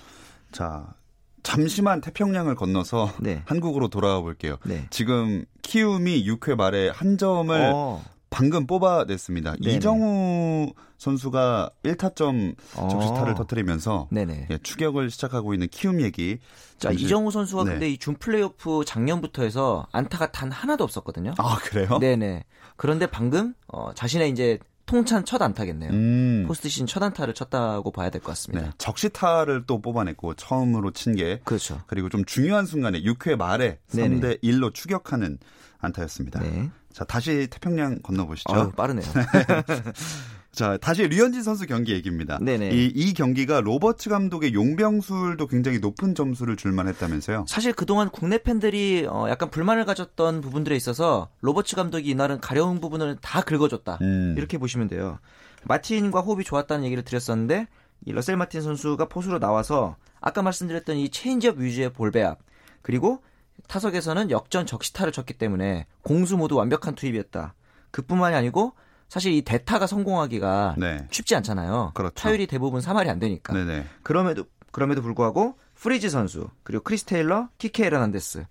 자, 0.53 0.95
잠시만 1.45 2.01
태평양을 2.01 2.57
건너서 2.57 3.13
네. 3.21 3.43
한국으로 3.47 3.87
돌아와 3.89 4.21
볼게요. 4.21 4.57
네. 4.65 4.87
지금 4.91 5.45
키움이 5.63 6.27
6회 6.27 6.57
말에 6.57 6.89
한 6.89 7.17
점을 7.17 7.71
어. 7.73 8.03
방금 8.31 8.67
뽑아냈습니다. 8.67 9.57
네네. 9.63 9.77
이정우 9.77 10.73
선수가 10.99 11.71
1타점 11.85 12.57
적시타를 12.75 13.33
어. 13.33 13.35
터뜨리면서 13.37 14.09
예, 14.51 14.59
추격을 14.61 15.11
시작하고 15.11 15.55
있는 15.55 15.69
키움 15.71 16.01
얘기. 16.01 16.39
자, 16.79 16.89
잠시... 16.89 17.05
이정우 17.05 17.31
선수가 17.31 17.65
네. 17.65 17.71
근데 17.73 17.91
이 17.91 17.99
준 17.99 18.17
플레이오프 18.17 18.85
작년부터 18.87 19.43
해서 19.45 19.87
안타가 19.93 20.33
단 20.33 20.51
하나도 20.51 20.83
없었거든요. 20.83 21.35
아, 21.39 21.59
그래요? 21.63 21.99
네네. 22.01 22.43
그런데 22.77 23.07
방금 23.07 23.55
어, 23.69 23.93
자신의 23.95 24.31
이제 24.31 24.59
통산 24.87 25.25
첫 25.25 25.41
안타겠네요. 25.41 25.91
음. 25.91 26.45
포스트 26.47 26.69
시즌 26.69 26.87
첫 26.87 27.03
안타를 27.03 27.33
쳤다고 27.35 27.91
봐야 27.91 28.11
될 28.11 28.21
것 28.21 28.29
같습니다. 28.33 28.67
네, 28.67 28.73
적시타를 28.79 29.65
또 29.67 29.81
뽑아냈고 29.81 30.35
처음으로 30.35 30.91
친 30.93 31.15
게. 31.17 31.41
그렇죠. 31.45 31.81
그리고 31.87 32.09
좀 32.09 32.25
중요한 32.25 32.67
순간에 32.67 33.01
6회 33.03 33.37
말에 33.37 33.79
3대 33.91 34.43
1로 34.43 34.73
추격하는 34.75 35.39
안타였습니다. 35.79 36.41
네. 36.41 36.71
자, 36.93 37.05
다시 37.05 37.49
태평양 37.51 38.01
건너보시죠. 38.03 38.55
아 38.55 38.71
빠르네요. 38.73 39.05
자, 40.55 40.77
다시 40.77 41.07
류현진 41.07 41.43
선수 41.43 41.67
경기 41.67 41.93
얘기입니다. 41.93 42.39
네네. 42.41 42.71
이, 42.71 42.87
이 42.95 43.13
경기가 43.13 43.61
로버츠 43.61 44.09
감독의 44.09 44.55
용병술도 44.55 45.49
굉장히 45.49 45.81
높은 45.81 46.15
점수를 46.15 46.57
줄만 46.57 46.87
했다면서요? 46.89 47.47
사실 47.49 47.73
그동안 47.73 48.09
국내 48.09 48.39
팬들이 48.39 49.07
어, 49.09 49.29
약간 49.29 49.51
불만을 49.51 49.85
가졌던 49.85 50.41
부분들에 50.41 50.77
있어서 50.77 51.29
로버츠 51.41 51.75
감독이 51.75 52.09
이날은 52.09 52.41
가려운 52.41 52.81
부분을 52.81 53.17
다 53.21 53.41
긁어줬다. 53.43 53.99
음. 54.01 54.35
이렇게 54.39 54.59
보시면 54.59 54.89
돼요. 54.89 55.19
마틴과 55.65 56.21
호흡이 56.21 56.45
좋았다는 56.45 56.85
얘기를 56.85 57.03
드렸었는데 57.03 57.67
이 58.07 58.13
러셀 58.13 58.37
마틴 58.37 58.61
선수가 58.63 59.09
포수로 59.09 59.39
나와서 59.41 59.97
아까 60.21 60.43
말씀드렸던 60.43 60.97
이 60.97 61.09
체인지업 61.09 61.59
위주의 61.59 61.93
볼배합 61.93 62.39
그리고 62.83 63.23
타석에서는 63.67 64.31
역전 64.31 64.67
적시타를 64.67 65.13
쳤기 65.13 65.35
때문에 65.35 65.87
공수 66.03 66.37
모두 66.37 66.57
완벽한 66.57 66.95
투입이었다. 66.95 67.55
그뿐만이 67.91 68.37
아니고 68.37 68.73
사실 69.09 69.33
이 69.33 69.43
대타가 69.43 69.87
성공하기가 69.87 70.77
네. 70.79 71.07
쉽지 71.11 71.37
않잖아요. 71.37 71.93
그렇죠. 71.95 72.15
타율이 72.15 72.47
대부분 72.47 72.81
3할이 72.81 73.09
안 73.09 73.19
되니까. 73.19 73.53
네네. 73.53 73.87
그럼에도 74.03 74.45
그럼에도 74.71 75.03
불구하고 75.03 75.57
프리즈 75.75 76.09
선수 76.09 76.49
그리고 76.63 76.83
크리스 76.83 77.05
테일러, 77.05 77.49
키케 77.59 77.87
에르난데스 77.87 78.45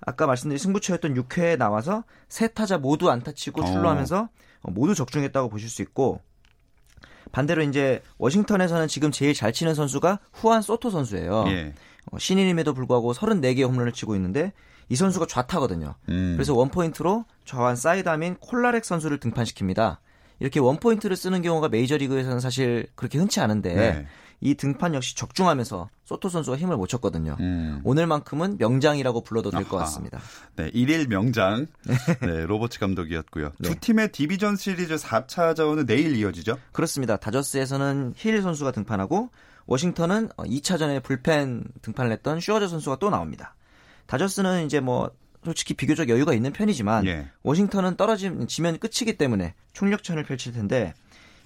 아까 0.00 0.26
말씀드린 0.26 0.58
승부처였던 0.58 1.14
6회에 1.14 1.56
나와서 1.56 2.04
세 2.28 2.48
타자 2.48 2.78
모두 2.78 3.10
안타 3.10 3.32
치고 3.32 3.62
어. 3.62 3.64
출루하면서 3.64 4.28
어. 4.62 4.70
모두 4.70 4.94
적중했다고 4.94 5.48
보실 5.48 5.68
수 5.68 5.82
있고 5.82 6.20
반대로 7.32 7.62
이제 7.62 8.02
워싱턴에서는 8.16 8.88
지금 8.88 9.10
제일 9.10 9.34
잘 9.34 9.52
치는 9.52 9.74
선수가 9.74 10.18
후안 10.32 10.62
소토 10.62 10.90
선수예요. 10.90 11.44
예. 11.48 11.74
어, 12.10 12.18
신인임에도 12.18 12.72
불구하고 12.74 13.12
34개의 13.12 13.68
홈런을 13.68 13.92
치고 13.92 14.14
있는데 14.16 14.52
이 14.88 14.96
선수가 14.96 15.26
좌타거든요. 15.26 15.94
음. 16.08 16.34
그래서 16.36 16.54
원포인트로 16.54 17.24
좌완 17.44 17.76
사이드암인 17.76 18.36
콜라렉 18.40 18.84
선수를 18.84 19.18
등판시킵니다. 19.20 19.98
이렇게 20.40 20.60
원포인트를 20.60 21.16
쓰는 21.16 21.42
경우가 21.42 21.68
메이저리그에서는 21.68 22.40
사실 22.40 22.86
그렇게 22.94 23.18
흔치 23.18 23.40
않은데 23.40 23.74
네. 23.74 24.06
이 24.40 24.54
등판 24.54 24.94
역시 24.94 25.16
적중하면서 25.16 25.90
소토 26.04 26.28
선수가 26.28 26.56
힘을 26.58 26.76
못 26.76 26.86
쳤거든요. 26.86 27.36
음. 27.40 27.80
오늘만큼은 27.82 28.56
명장이라고 28.58 29.22
불러도 29.24 29.50
될 29.50 29.64
것 29.64 29.76
같습니다. 29.78 30.20
네, 30.54 30.70
1일 30.70 31.08
명장 31.08 31.66
네, 32.22 32.46
로버츠 32.46 32.78
감독이었고요. 32.78 33.50
네. 33.58 33.68
두 33.68 33.74
팀의 33.80 34.12
디비전 34.12 34.54
시리즈 34.54 34.94
4차전은 34.94 35.86
내일 35.86 36.14
이어지죠? 36.16 36.56
그렇습니다. 36.70 37.16
다저스에서는 37.16 38.14
힐 38.16 38.40
선수가 38.40 38.70
등판하고 38.70 39.30
워싱턴은 39.66 40.28
2차전에 40.38 41.02
불펜 41.02 41.64
등판을 41.82 42.12
했던 42.12 42.38
슈어저 42.40 42.68
선수가 42.68 42.96
또 43.00 43.10
나옵니다. 43.10 43.56
다저스는 44.08 44.66
이제 44.66 44.80
뭐 44.80 45.10
솔직히 45.44 45.74
비교적 45.74 46.08
여유가 46.08 46.34
있는 46.34 46.52
편이지만 46.52 47.06
예. 47.06 47.28
워싱턴은 47.42 47.96
떨어지면 47.96 48.48
끝이기 48.80 49.16
때문에 49.16 49.54
총력전을 49.74 50.24
펼칠 50.24 50.52
텐데 50.52 50.94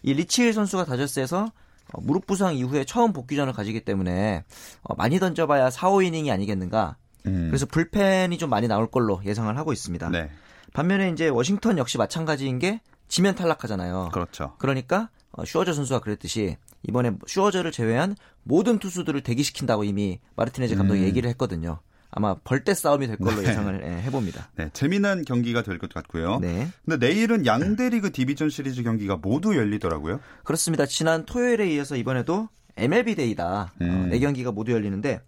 이 0.03 0.14
리치 0.14 0.36
힐 0.36 0.53
선수가 0.55 0.87
다저스에서 0.87 1.53
어, 1.92 2.01
무릎 2.01 2.27
부상 2.27 2.55
이후에 2.55 2.85
처음 2.85 3.12
복귀전을 3.12 3.53
가지기 3.53 3.85
때문에 3.85 4.44
어, 4.83 4.94
많이 4.94 5.18
던져봐야 5.18 5.70
4, 5.70 5.90
5이닝이 5.90 6.31
아니겠는가. 6.31 6.96
음. 7.27 7.48
그래서 7.48 7.66
불펜이 7.66 8.38
좀 8.38 8.48
많이 8.48 8.66
나올 8.66 8.90
걸로 8.90 9.20
예상을 9.25 9.55
하고 9.57 9.72
있습니다. 9.72 10.09
네. 10.09 10.31
반면에 10.72 11.11
이제 11.11 11.29
워싱턴 11.29 11.79
역시 11.79 11.98
마찬가지인 11.98 12.59
게 12.59 12.81
지면 13.09 13.35
탈락하잖아요. 13.35 14.11
그렇죠. 14.12 14.55
그러니까 14.59 15.11
어, 15.33 15.44
슈어저 15.44 15.72
선수가 15.72 16.01
그랬듯이 16.01 16.57
이번에 16.88 17.12
슈어저를 17.27 17.72
제외한 17.72 18.16
모든 18.42 18.79
투수들을 18.79 19.20
대기시킨다고 19.20 19.85
이미 19.85 20.20
마르티네즈 20.37 20.77
감독이 20.77 21.01
음. 21.01 21.07
얘기를 21.07 21.29
했거든요. 21.31 21.81
아마 22.14 22.35
벌떼 22.44 22.75
싸움이 22.75 23.07
될 23.07 23.16
걸로 23.16 23.40
네. 23.40 23.48
예상을 23.48 23.83
예, 23.85 24.03
해봅니다. 24.03 24.51
네, 24.57 24.68
재미난 24.75 25.25
경기가 25.25 25.62
될 25.62 25.79
것 25.79 25.92
같고요. 25.92 26.38
네. 26.40 26.68
근데 26.85 27.07
내일은 27.07 27.46
양대 27.46 27.88
리그 27.88 28.12
디비전 28.12 28.51
시리즈 28.51 28.83
경기가 28.83 29.16
모두 29.16 29.57
열리더라고요. 29.57 30.20
그렇습니다. 30.44 30.85
지난 30.85 31.25
토요일에 31.25 31.72
이어서 31.75 31.96
이번에도 31.96 32.48
MLB 32.77 33.14
데이다. 33.14 33.72
음. 33.81 34.11
어, 34.12 34.14
4경기가 34.14 34.53
모두 34.53 34.72
열리는데 34.72 35.22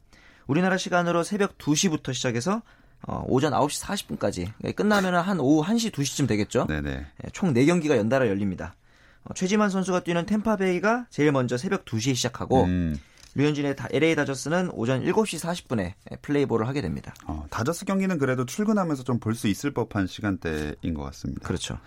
우리나라 0.46 0.76
시간으로 0.76 1.22
새벽 1.22 1.56
2시부터 1.56 2.12
시작해서 2.12 2.60
어, 3.06 3.24
오전 3.28 3.52
9시 3.54 3.82
40분까지 4.18 4.76
끝나면 4.76 5.14
한 5.14 5.40
오후 5.40 5.66
1시 5.66 5.90
2시쯤 5.90 6.28
되겠죠. 6.28 6.66
네네. 6.66 6.90
예, 6.90 7.30
총 7.32 7.54
4경기가 7.54 7.96
연달아 7.96 8.28
열립니다. 8.28 8.74
어, 9.24 9.32
최지만 9.34 9.70
선수가 9.70 10.00
뛰는 10.04 10.26
템파베이가 10.26 11.06
제일 11.08 11.32
먼저 11.32 11.56
새벽 11.56 11.86
2시에 11.86 12.14
시작하고 12.14 12.64
음. 12.64 12.98
류현진의 13.34 13.74
LA 13.90 14.14
다저스는 14.14 14.70
오전 14.72 15.02
7시 15.02 15.40
40분에 15.40 15.94
플레이볼을 16.22 16.68
하게 16.68 16.80
됩니다. 16.82 17.14
어, 17.26 17.44
다저스 17.50 17.84
경기는 17.84 18.16
그래도 18.18 18.46
출근하면서 18.46 19.02
좀 19.02 19.18
볼 19.18 19.34
수 19.34 19.48
있을 19.48 19.72
법한 19.72 20.06
시간대인 20.06 20.94
것 20.94 21.02
같습니다. 21.04 21.46
그렇죠. 21.46 21.78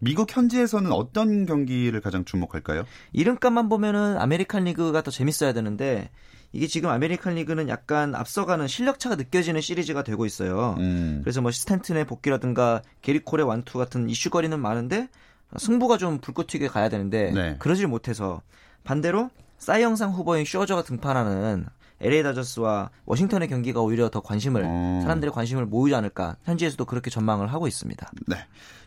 미국 0.00 0.34
현지에서는 0.36 0.92
어떤 0.92 1.46
경기를 1.46 2.00
가장 2.00 2.24
주목할까요? 2.24 2.84
이름값만 3.12 3.68
보면은 3.68 4.18
아메리칸 4.18 4.64
리그가 4.64 5.02
더 5.02 5.10
재밌어야 5.10 5.52
되는데 5.54 6.10
이게 6.52 6.66
지금 6.66 6.90
아메리칸 6.90 7.34
리그는 7.34 7.68
약간 7.68 8.14
앞서가는 8.14 8.68
실력차가 8.68 9.16
느껴지는 9.16 9.60
시리즈가 9.60 10.02
되고 10.04 10.26
있어요. 10.26 10.76
음. 10.78 11.20
그래서 11.24 11.40
뭐 11.40 11.50
스탠튼의 11.50 12.06
복귀라든가 12.06 12.82
게릿 13.02 13.24
콜의 13.24 13.46
완투 13.46 13.78
같은 13.78 14.08
이슈거리는 14.08 14.58
많은데 14.60 15.08
승부가 15.56 15.96
좀 15.98 16.18
불꽃 16.18 16.46
튀게 16.46 16.68
가야 16.68 16.88
되는데 16.88 17.32
네. 17.32 17.56
그러질 17.58 17.86
못해서 17.88 18.42
반대로 18.84 19.30
사이영상 19.58 20.12
후보인 20.12 20.44
슈어저가 20.44 20.82
등판하는 20.82 21.66
LA 22.00 22.22
다저스와 22.22 22.90
워싱턴의 23.06 23.48
경기가 23.48 23.80
오히려 23.80 24.10
더 24.10 24.20
관심을 24.20 24.62
어. 24.66 25.00
사람들의 25.02 25.32
관심을 25.32 25.64
모으지 25.64 25.94
않을까 25.94 26.36
현지에서도 26.44 26.84
그렇게 26.84 27.10
전망을 27.10 27.46
하고 27.46 27.66
있습니다. 27.66 28.10
네. 28.26 28.36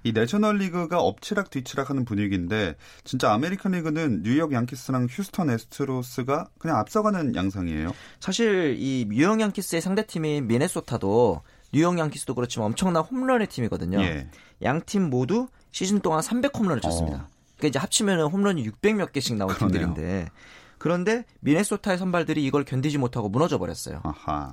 이 0.03 0.12
내셔널 0.13 0.58
리그가 0.58 0.99
엎치락 0.99 1.49
뒤치락 1.49 1.89
하는 1.89 2.05
분위기인데 2.05 2.75
진짜 3.03 3.34
아메리칸 3.34 3.71
리그는 3.73 4.21
뉴욕 4.23 4.53
양키스랑 4.53 5.08
휴스턴 5.10 5.49
애스트로스가 5.49 6.49
그냥 6.60 6.77
앞서가는 6.77 7.36
양상이에요. 7.36 7.93
사실 8.19 8.75
이 8.77 9.08
뉴욕 9.10 9.41
양키스의 9.41 9.82
상대 9.82 10.05
팀인 10.05 10.47
미네소타도 10.47 11.41
뉴욕 11.73 11.97
양키스도 11.97 12.36
그렇지만 12.36 12.67
엄청난 12.67 13.03
홈런의 13.03 13.47
팀이거든요. 13.47 14.01
예. 14.01 14.29
양팀 14.62 15.10
모두 15.10 15.47
시즌 15.71 15.99
동안 15.99 16.21
300 16.21 16.55
홈런을 16.55 16.82
쳤습니다. 16.82 17.17
어. 17.17 17.27
그러니까 17.58 17.67
이제 17.67 17.79
합치면 17.79 18.21
홈런이 18.32 18.63
600 18.65 18.95
몇 18.95 19.12
개씩 19.12 19.36
나온 19.36 19.53
그러네요. 19.53 19.88
팀들인데 19.88 20.29
그런데 20.79 21.25
미네소타의 21.41 21.97
선발들이 21.97 22.43
이걸 22.43 22.63
견디지 22.63 22.97
못하고 22.97 23.29
무너져 23.29 23.57
버렸어요. 23.59 24.01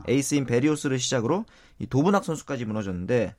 에이스인 0.08 0.44
베리오스를 0.44 0.98
시작으로 0.98 1.46
이 1.78 1.86
도브낙 1.86 2.24
선수까지 2.24 2.64
무너졌는데 2.66 3.34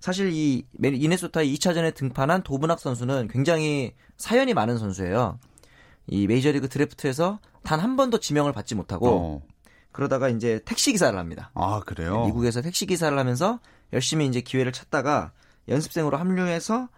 사실 0.00 0.32
이 0.32 0.64
미네소타의 0.72 1.54
2차전에 1.54 1.94
등판한 1.94 2.42
도브낙 2.42 2.80
선수는 2.80 3.28
굉장히 3.28 3.92
사연이 4.16 4.52
많은 4.54 4.78
선수예요. 4.78 5.38
이 6.08 6.26
메이저리그 6.26 6.68
드래프트에서 6.68 7.38
단 7.62 7.78
한 7.80 7.96
번도 7.96 8.18
지명을 8.18 8.52
받지 8.52 8.74
못하고 8.74 9.08
어. 9.08 9.42
그러다가 9.92 10.28
이제 10.28 10.60
택시 10.64 10.90
기사를 10.90 11.16
합니다. 11.16 11.50
아, 11.54 11.80
그래요? 11.86 12.24
미국에서 12.24 12.62
택시 12.62 12.86
기사를 12.86 13.16
하면서 13.16 13.60
열심히 13.92 14.26
이제 14.26 14.40
기회를 14.40 14.72
찾다가 14.72 15.32
연습생으로 15.68 16.16
합류해서 16.16 16.88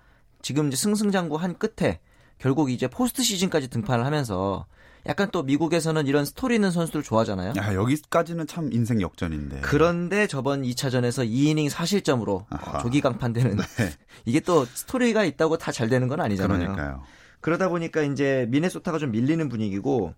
지금 0.40 0.68
이제 0.68 0.76
승승장구한 0.76 1.58
끝에 1.58 2.00
결국 2.38 2.70
이제 2.70 2.86
포스트 2.88 3.22
시즌까지 3.22 3.68
등판을 3.68 4.06
하면서 4.06 4.64
약간 5.06 5.28
또 5.32 5.42
미국에서는 5.42 6.06
이런 6.06 6.24
스토리 6.24 6.54
있는 6.54 6.70
선수들 6.70 7.02
좋아하잖아요. 7.02 7.52
야, 7.56 7.74
여기까지는 7.74 8.46
참 8.46 8.70
인생 8.72 9.00
역전인데. 9.00 9.60
그런데 9.60 10.26
저번 10.26 10.62
2차전에서 10.62 11.28
2이닝 11.28 11.68
4실점으로 11.70 12.46
어, 12.50 12.78
조기 12.80 13.00
강판되는 13.00 13.56
네. 13.76 13.90
이게 14.24 14.40
또 14.40 14.64
스토리가 14.64 15.24
있다고 15.24 15.58
다 15.58 15.72
잘 15.72 15.88
되는 15.88 16.08
건 16.08 16.20
아니잖아요. 16.20 16.58
그러니까요. 16.58 17.02
그러다 17.40 17.68
보니까 17.68 18.02
이제 18.02 18.46
미네소타가 18.50 18.98
좀 18.98 19.10
밀리는 19.10 19.48
분위기고 19.48 20.14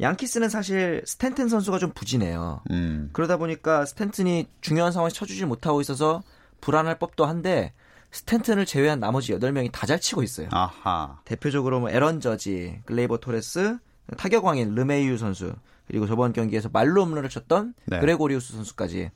양키스는 0.00 0.48
사실 0.48 1.02
스탠튼 1.06 1.48
선수가 1.48 1.78
좀 1.78 1.92
부진해요. 1.92 2.62
음. 2.70 3.10
그러다 3.12 3.36
보니까 3.36 3.84
스탠튼이 3.86 4.48
중요한 4.60 4.90
상황에서 4.90 5.14
쳐주지 5.14 5.44
못하고 5.44 5.80
있어서 5.80 6.22
불안할 6.60 6.98
법도 6.98 7.24
한데 7.26 7.72
스탠튼을 8.10 8.66
제외한 8.66 8.98
나머지 8.98 9.32
8명이 9.32 9.70
다 9.72 9.86
잘 9.86 10.00
치고 10.00 10.22
있어요. 10.24 10.48
아하. 10.50 11.20
대표적으로 11.24 11.78
뭐 11.80 11.90
에런 11.90 12.20
저지, 12.20 12.80
글레이버 12.86 13.18
토레스, 13.18 13.78
타격왕인 14.16 14.74
르메이유 14.74 15.18
선수, 15.18 15.54
그리고 15.86 16.06
저번 16.06 16.32
경기에서 16.32 16.68
만루 16.72 17.04
홈런을 17.04 17.28
쳤던 17.28 17.74
네. 17.86 18.00
그레고리우스 18.00 18.54
선수까지 18.54 19.10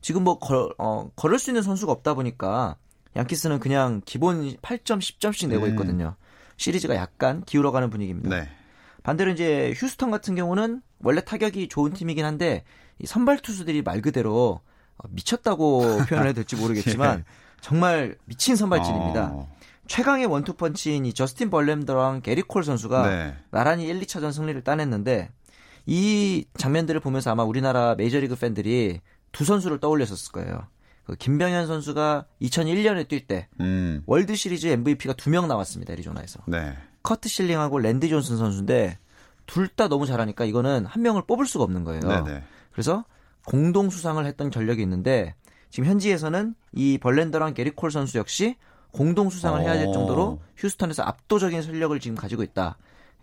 지금 0.00 0.24
뭐 0.24 0.38
걸, 0.38 0.70
어, 0.78 1.10
걸을 1.16 1.38
수 1.38 1.50
있는 1.50 1.62
선수가 1.62 1.92
없다 1.92 2.14
보니까 2.14 2.76
양키스는 3.16 3.60
그냥 3.60 4.02
기본 4.04 4.56
8점, 4.56 4.98
10점씩 4.98 5.48
내고 5.48 5.64
음. 5.64 5.70
있거든요. 5.70 6.16
시리즈가 6.56 6.94
약간 6.96 7.42
기울어가는 7.44 7.90
분위기입니다. 7.90 8.36
네. 8.36 8.48
반대로 9.02 9.30
이제 9.30 9.72
휴스턴 9.76 10.10
같은 10.10 10.34
경우는 10.34 10.80
원래 11.00 11.20
타격이 11.20 11.68
좋은 11.68 11.92
팀이긴 11.92 12.24
한데 12.24 12.64
이 12.98 13.06
선발 13.06 13.40
투수들이 13.40 13.82
말 13.82 14.00
그대로 14.00 14.60
어, 14.96 15.08
미쳤다고 15.10 15.80
표현을 16.08 16.26
해야 16.26 16.32
될지 16.32 16.56
모르겠지만 16.56 17.18
예. 17.20 17.24
정말 17.60 18.16
미친 18.24 18.56
선발진입니다. 18.56 19.30
어. 19.32 19.48
최강의 19.88 20.26
원투펀치인 20.26 21.06
이 21.06 21.12
저스틴 21.12 21.50
벌렘더랑 21.50 22.22
게리 22.22 22.42
콜 22.42 22.64
선수가 22.64 23.08
네. 23.08 23.36
나란히 23.50 23.86
1, 23.86 24.00
2차전 24.00 24.32
승리를 24.32 24.62
따냈는데 24.62 25.30
이 25.86 26.44
장면들을 26.56 27.00
보면서 27.00 27.30
아마 27.30 27.42
우리나라 27.42 27.94
메이저리그 27.96 28.36
팬들이 28.36 29.00
두 29.32 29.44
선수를 29.44 29.80
떠올렸었을 29.80 30.32
거예요. 30.32 30.66
그 31.04 31.16
김병현 31.16 31.66
선수가 31.66 32.26
2001년에 32.42 33.08
뛸때 33.08 33.46
음. 33.60 34.02
월드 34.06 34.34
시리즈 34.36 34.68
MVP가 34.68 35.14
두 35.14 35.30
명 35.30 35.48
나왔습니다. 35.48 35.92
애리조나에서. 35.94 36.40
네. 36.46 36.76
커트 37.02 37.28
실링하고 37.28 37.80
랜디 37.80 38.08
존슨 38.08 38.36
선수인데 38.36 38.98
둘 39.46 39.66
다 39.68 39.88
너무 39.88 40.06
잘하니까 40.06 40.44
이거는 40.44 40.86
한 40.86 41.02
명을 41.02 41.22
뽑을 41.26 41.44
수가 41.46 41.64
없는 41.64 41.82
거예요. 41.82 42.00
네네. 42.02 42.42
그래서 42.70 43.04
공동 43.44 43.90
수상을 43.90 44.24
했던 44.24 44.52
전력이 44.52 44.80
있는데 44.82 45.34
지금 45.70 45.88
현지에서는 45.88 46.54
이 46.72 46.98
벌렌더랑 46.98 47.54
게릿 47.54 47.77
콜 47.77 47.90
선수 47.90 48.18
역시 48.18 48.54
공동 48.92 49.30
수상을 49.30 49.60
해야 49.62 49.74
될 49.74 49.88
어. 49.88 49.92
정도로 49.92 50.40
휴스턴에서 50.56 51.02
압도적인 51.02 51.62
실력을 51.62 51.98
지금 52.00 52.16
가지고 52.16 52.42
있다. 52.42 52.76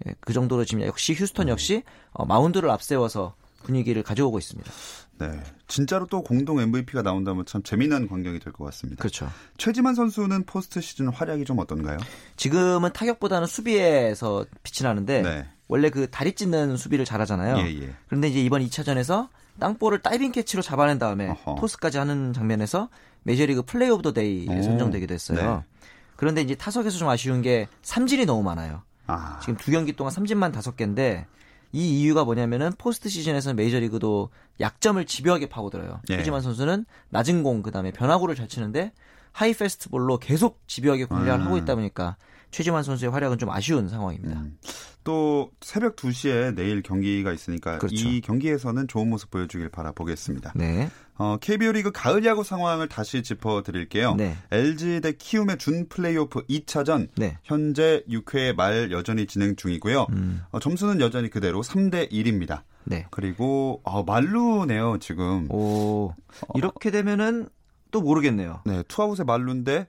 예, 0.08 0.16
그 0.20 0.34
정도로 0.34 0.66
지금 0.66 0.84
역시 0.86 1.14
휴스턴 1.14 1.48
역시 1.50 1.84
어, 2.12 2.26
마운드를 2.26 2.70
앞세워서 2.70 3.36
분위기를 3.64 4.04
가져오고 4.04 4.40
있습니다. 4.40 4.72
네. 5.20 5.32
진짜로 5.68 6.06
또 6.08 6.24
공동 6.24 6.62
MVP가 6.62 7.02
나온다면 7.02 7.46
참 7.46 7.62
재미난 7.62 8.08
광경이 8.08 8.40
될 8.40 8.54
것 8.54 8.64
같습니다. 8.66 9.02
그렇죠. 9.02 9.30
최지만 9.58 9.94
선수는 9.96 10.46
포스트 10.46 10.80
시즌 10.80 11.10
활약이 11.10 11.44
좀 11.44 11.60
어떤가요? 11.60 11.98
지금은 12.38 12.94
타격보다는 12.94 13.46
수비에서 13.48 14.46
빛이 14.64 14.88
나는데 14.88 15.22
네. 15.22 15.46
원래 15.68 15.90
그 15.90 16.10
다리 16.10 16.34
찢는 16.34 16.78
수비를 16.78 17.04
잘하잖아요. 17.04 17.58
예, 17.58 17.82
예. 17.82 17.94
그런데 18.08 18.30
이제 18.30 18.42
이번 18.42 18.62
2차전에서 18.66 19.28
땅볼을 19.60 20.02
다이빙 20.02 20.32
캐치로 20.32 20.62
잡아낸 20.62 20.98
다음에 20.98 21.30
어허. 21.30 21.56
토스까지 21.60 21.98
하는 21.98 22.34
장면에서 22.34 22.90
메이저리그 23.24 23.64
Play 23.64 23.90
of 23.90 24.02
the 24.02 24.14
Day에 24.14 24.60
오. 24.60 24.64
선정되기도 24.64 25.14
했어요. 25.14 25.64
네. 25.64 25.86
그런데 26.16 26.42
이제 26.42 26.56
타석에서 26.56 26.98
좀 26.98 27.08
아쉬운 27.10 27.42
게 27.42 27.68
삼진이 27.82 28.26
너무 28.26 28.44
많아요. 28.44 28.82
아. 29.08 29.40
지금 29.42 29.56
두 29.58 29.72
경기 29.72 29.94
동안 29.94 30.12
삼진만 30.12 30.52
다섯 30.52 30.76
개인데 30.76 31.28
이 31.72 32.02
이유가 32.02 32.24
뭐냐면은 32.24 32.72
포스트 32.78 33.10
시즌에서 33.10 33.54
메이저리그도 33.54 34.30
약점을 34.60 35.04
집요하게 35.06 35.50
파고들어요. 35.50 36.02
예. 36.10 36.18
최지만 36.18 36.42
선수는 36.42 36.86
낮은 37.10 37.44
공 37.44 37.62
그다음에 37.62 37.92
변화구를 37.92 38.36
잘 38.36 38.48
치는데 38.48 38.92
high 39.32 39.54
fastball로 39.54 40.18
계속 40.18 40.60
집요하게 40.68 41.06
공략을 41.06 41.42
음. 41.42 41.46
하고 41.46 41.58
있다 41.58 41.76
보니까 41.76 42.18
최지만 42.52 42.84
선수의 42.84 43.12
활약은 43.12 43.38
좀 43.38 43.50
아쉬운 43.50 43.88
상황입니다. 43.88 44.40
음. 44.40 44.58
또 45.04 45.52
새벽 45.62 45.96
2시에 45.96 46.54
내일 46.56 46.82
경기가 46.82 47.32
있으니까 47.32 47.80
그렇죠. 47.80 47.96
이 47.96 48.22
경기에서는 48.22 48.88
좋은 48.88 49.10
모습 49.10 49.32
보여주길 49.32 49.70
바라보겠습니다. 49.70 50.54
네. 50.56 50.90
어, 51.16 51.38
KBO 51.40 51.72
리그 51.72 51.92
가을 51.92 52.24
야구 52.26 52.44
상황을 52.44 52.88
다시 52.88 53.24
짚어드릴게요. 53.24 54.16
네. 54.16 54.36
LG 54.52 55.02
대 55.02 55.14
키움의 55.14 55.58
준 55.58 55.88
플레이오프 55.90 56.46
2차전 56.48 57.10
네. 57.16 57.38
현재 57.44 58.04
6회 58.10 58.56
말 58.56 58.92
여전히 58.92 59.26
진행 59.26 59.56
중이고요. 59.56 60.08
음. 60.12 60.42
어, 60.52 60.60
점수는 60.60 61.02
여전히 61.02 61.30
그대로 61.30 61.62
3대 61.62 62.12
1입니다. 62.12 62.62
네. 62.84 63.06
그리고 63.12 63.82
어, 63.84 64.04
만루네요 64.04 64.98
지금. 65.00 65.48
오 65.52 66.14
이렇게 66.56 66.92
되면은 66.92 67.50
또 67.92 68.02
모르겠네요. 68.02 68.62
네, 68.66 68.84
투아웃의 68.88 69.26
만루인데 69.26 69.88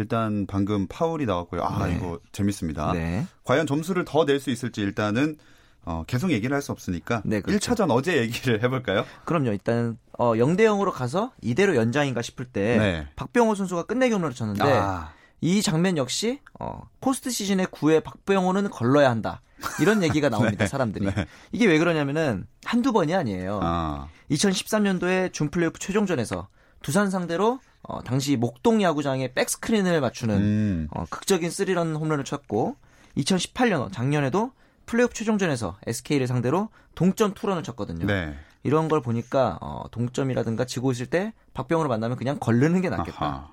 일단 0.00 0.46
방금 0.46 0.86
파울이 0.88 1.26
나왔고요. 1.26 1.62
아 1.62 1.86
네. 1.86 1.94
이거 1.96 2.18
재밌습니다. 2.32 2.92
네. 2.94 3.26
과연 3.44 3.66
점수를 3.66 4.04
더 4.04 4.24
낼 4.24 4.40
수 4.40 4.50
있을지 4.50 4.80
일단은 4.80 5.36
어, 5.84 6.04
계속 6.06 6.30
얘기를 6.30 6.54
할 6.54 6.62
수 6.62 6.72
없으니까 6.72 7.22
네, 7.24 7.40
그렇죠. 7.40 7.72
1차전 7.74 7.90
어제 7.90 8.18
얘기를 8.18 8.60
해볼까요? 8.64 9.04
그럼요. 9.24 9.50
일단 9.50 9.98
어 10.18 10.32
0대 10.34 10.60
0으로 10.60 10.90
가서 10.92 11.32
이대로 11.42 11.76
연장인가 11.76 12.22
싶을 12.22 12.44
때 12.46 12.76
네. 12.78 13.06
박병호 13.16 13.54
선수가 13.54 13.84
끝내기 13.84 14.12
홈런을 14.14 14.34
쳤는데 14.34 14.62
아, 14.64 15.12
이 15.40 15.62
장면 15.62 15.96
역시 15.96 16.40
어 16.58 16.82
포스트 17.00 17.30
시즌의 17.30 17.66
9회 17.68 18.02
박병호는 18.04 18.70
걸러야 18.70 19.10
한다. 19.10 19.40
이런 19.80 20.02
얘기가 20.04 20.28
나옵니다. 20.30 20.64
네, 20.64 20.66
사람들이. 20.66 21.06
네. 21.06 21.26
이게 21.52 21.66
왜 21.66 21.78
그러냐면은 21.78 22.46
한두 22.64 22.92
번이 22.92 23.14
아니에요. 23.14 23.60
아, 23.62 24.08
2013년도에 24.30 25.32
준 25.32 25.50
플레이오프 25.50 25.78
최종전에서 25.78 26.48
두산 26.82 27.10
상대로 27.10 27.58
어, 27.82 28.02
당시 28.02 28.36
목동 28.36 28.82
야구장에 28.82 29.32
백스크린을 29.32 30.00
맞추는 30.00 30.36
음, 30.36 30.88
어, 30.90 31.04
극적인 31.08 31.50
스리런 31.50 31.96
홈런을 31.96 32.24
쳤고 32.24 32.76
2018년 33.16 33.92
작년에도 33.92 34.52
플레이오프 34.86 35.14
최종전에서 35.14 35.78
SK를 35.86 36.26
상대로 36.26 36.68
동점 36.94 37.34
투런을 37.34 37.62
쳤거든요. 37.62 38.06
네. 38.06 38.34
이런 38.62 38.88
걸 38.88 39.00
보니까 39.00 39.58
어, 39.60 39.84
동점이라든가 39.90 40.64
지고 40.66 40.92
있을 40.92 41.06
때 41.06 41.32
박병호를 41.54 41.88
만나면 41.88 42.16
그냥 42.16 42.38
걸르는 42.38 42.80
게 42.82 42.90
낫겠다. 42.90 43.24
아하. 43.24 43.48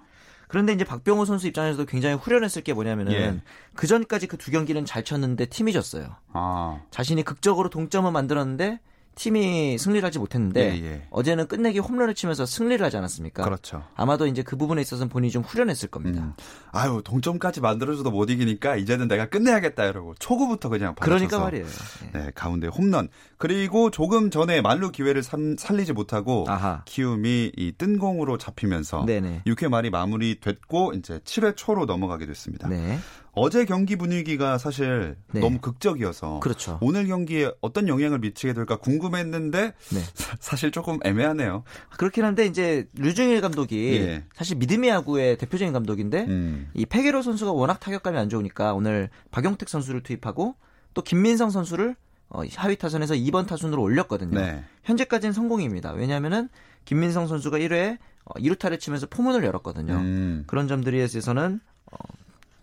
그런데 0.48 0.74
이제 0.74 0.84
박병호 0.86 1.26
선수 1.26 1.48
입장에서도 1.48 1.86
굉장히 1.86 2.16
후련했을 2.16 2.64
게 2.64 2.74
뭐냐면은 2.74 3.12
예. 3.14 3.42
그 3.76 3.86
전까지 3.86 4.28
그 4.28 4.38
두 4.38 4.52
경기는 4.52 4.86
잘 4.86 5.04
쳤는데 5.04 5.48
팀이 5.48 5.74
졌어요. 5.74 6.16
아, 6.32 6.80
자신이 6.90 7.24
극적으로 7.24 7.70
동점을 7.70 8.10
만들었는데 8.12 8.80
팀이 9.18 9.78
승리를 9.78 10.06
하지 10.06 10.20
못했는데 10.20 10.62
예, 10.80 10.86
예. 10.86 11.08
어제는 11.10 11.48
끝내기 11.48 11.80
홈런을 11.80 12.14
치면서 12.16 12.46
승리를 12.46 12.86
하지 12.86 12.98
않았습니까? 12.98 13.44
그렇죠. 13.44 13.84
아마도 13.96 14.28
이제 14.28 14.44
그 14.44 14.56
부분에 14.56 14.82
있어서는 14.82 15.10
본인이 15.10 15.32
좀 15.32 15.42
후련했을 15.44 15.90
겁니다. 15.90 16.22
음. 16.22 16.34
아유 16.72 17.02
동점까지 17.04 17.62
만들어줘도 17.62 18.12
못 18.12 18.30
이기니까 18.30 18.76
이제는 18.76 19.08
내가 19.08 19.28
끝내야겠다 19.28 19.86
이러고 19.86 20.14
초구부터 20.20 20.70
그냥 20.70 20.94
그러니까 21.00 21.40
받아쳐서 21.40 21.44
말이에요. 21.44 21.66
예. 22.14 22.18
네, 22.20 22.32
가운데 22.36 22.68
홈런. 22.68 23.10
그리고 23.38 23.92
조금 23.92 24.30
전에 24.30 24.62
만루 24.62 24.92
기회를 24.92 25.24
삼- 25.24 25.58
살리지 25.58 25.94
못하고 25.94 26.46
아하. 26.48 26.82
키움이 26.86 27.52
이 27.58 27.72
뜬공으로 27.78 28.38
잡히면서 28.38 29.06
네네. 29.06 29.44
6회 29.46 29.68
말이 29.70 29.90
마무리됐고 29.90 30.94
이제 30.94 31.20
7회 31.20 31.56
초로 31.56 31.86
넘어가게 31.86 32.26
됐습니다. 32.26 32.68
네. 32.68 33.00
어제 33.38 33.66
경기 33.66 33.96
분위기가 33.96 34.58
사실 34.58 35.16
네. 35.32 35.40
너무 35.40 35.60
극적이어서 35.60 36.40
그렇죠. 36.40 36.80
오늘 36.82 37.08
경기에 37.08 37.52
어떤 37.62 37.88
영향을 37.88 38.20
미치게 38.20 38.54
될까 38.54 38.78
궁금했는데 38.78 39.74
네. 39.92 40.00
사실 40.40 40.72
조금 40.72 41.00
애매하네요. 41.04 41.64
그렇긴 41.98 42.26
한데 42.26 42.46
이제 42.46 42.88
류중일 42.94 43.42
감독이 43.42 43.98
예. 43.98 44.24
사실 44.36 44.58
믿음의 44.58 44.90
야구의 44.90 45.38
대표적인 45.38 45.72
감독인데 45.72 46.26
음. 46.26 46.70
이 46.74 46.86
페게로 46.86 47.22
선수가 47.22 47.52
워낙 47.52 47.80
타격감이 47.80 48.18
안 48.18 48.28
좋으니까 48.30 48.74
오늘 48.74 49.10
박용택 49.30 49.70
선수를 49.70 50.02
투입하고 50.02 50.56
또 50.96 51.04
김민성 51.04 51.52
선수를 51.52 51.96
어, 52.30 52.42
하위 52.56 52.76
타선에서 52.76 53.14
2번 53.14 53.48
타순으로 53.48 53.82
올렸거든요. 53.82 54.40
네. 54.40 54.64
현재까지는 54.84 55.32
성공입니다. 55.32 55.92
왜냐하면은 55.92 56.50
김민성 56.86 57.28
선수가 57.28 57.60
1회에 57.60 58.00
어, 58.26 58.34
2루타를 58.40 58.80
치면서 58.80 59.08
포문을 59.08 59.44
열었거든요. 59.44 59.94
음. 59.94 60.44
그런 60.48 60.68
점들에 60.68 61.04
있어서는 61.04 61.60
어, 61.92 61.98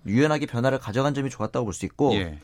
유연하게 0.06 0.46
변화를 0.46 0.78
가져간 0.78 1.14
점이 1.14 1.30
좋았다고 1.30 1.64
볼 1.64 1.72
수 1.74 1.84
있고 1.86 2.14
예. 2.14 2.38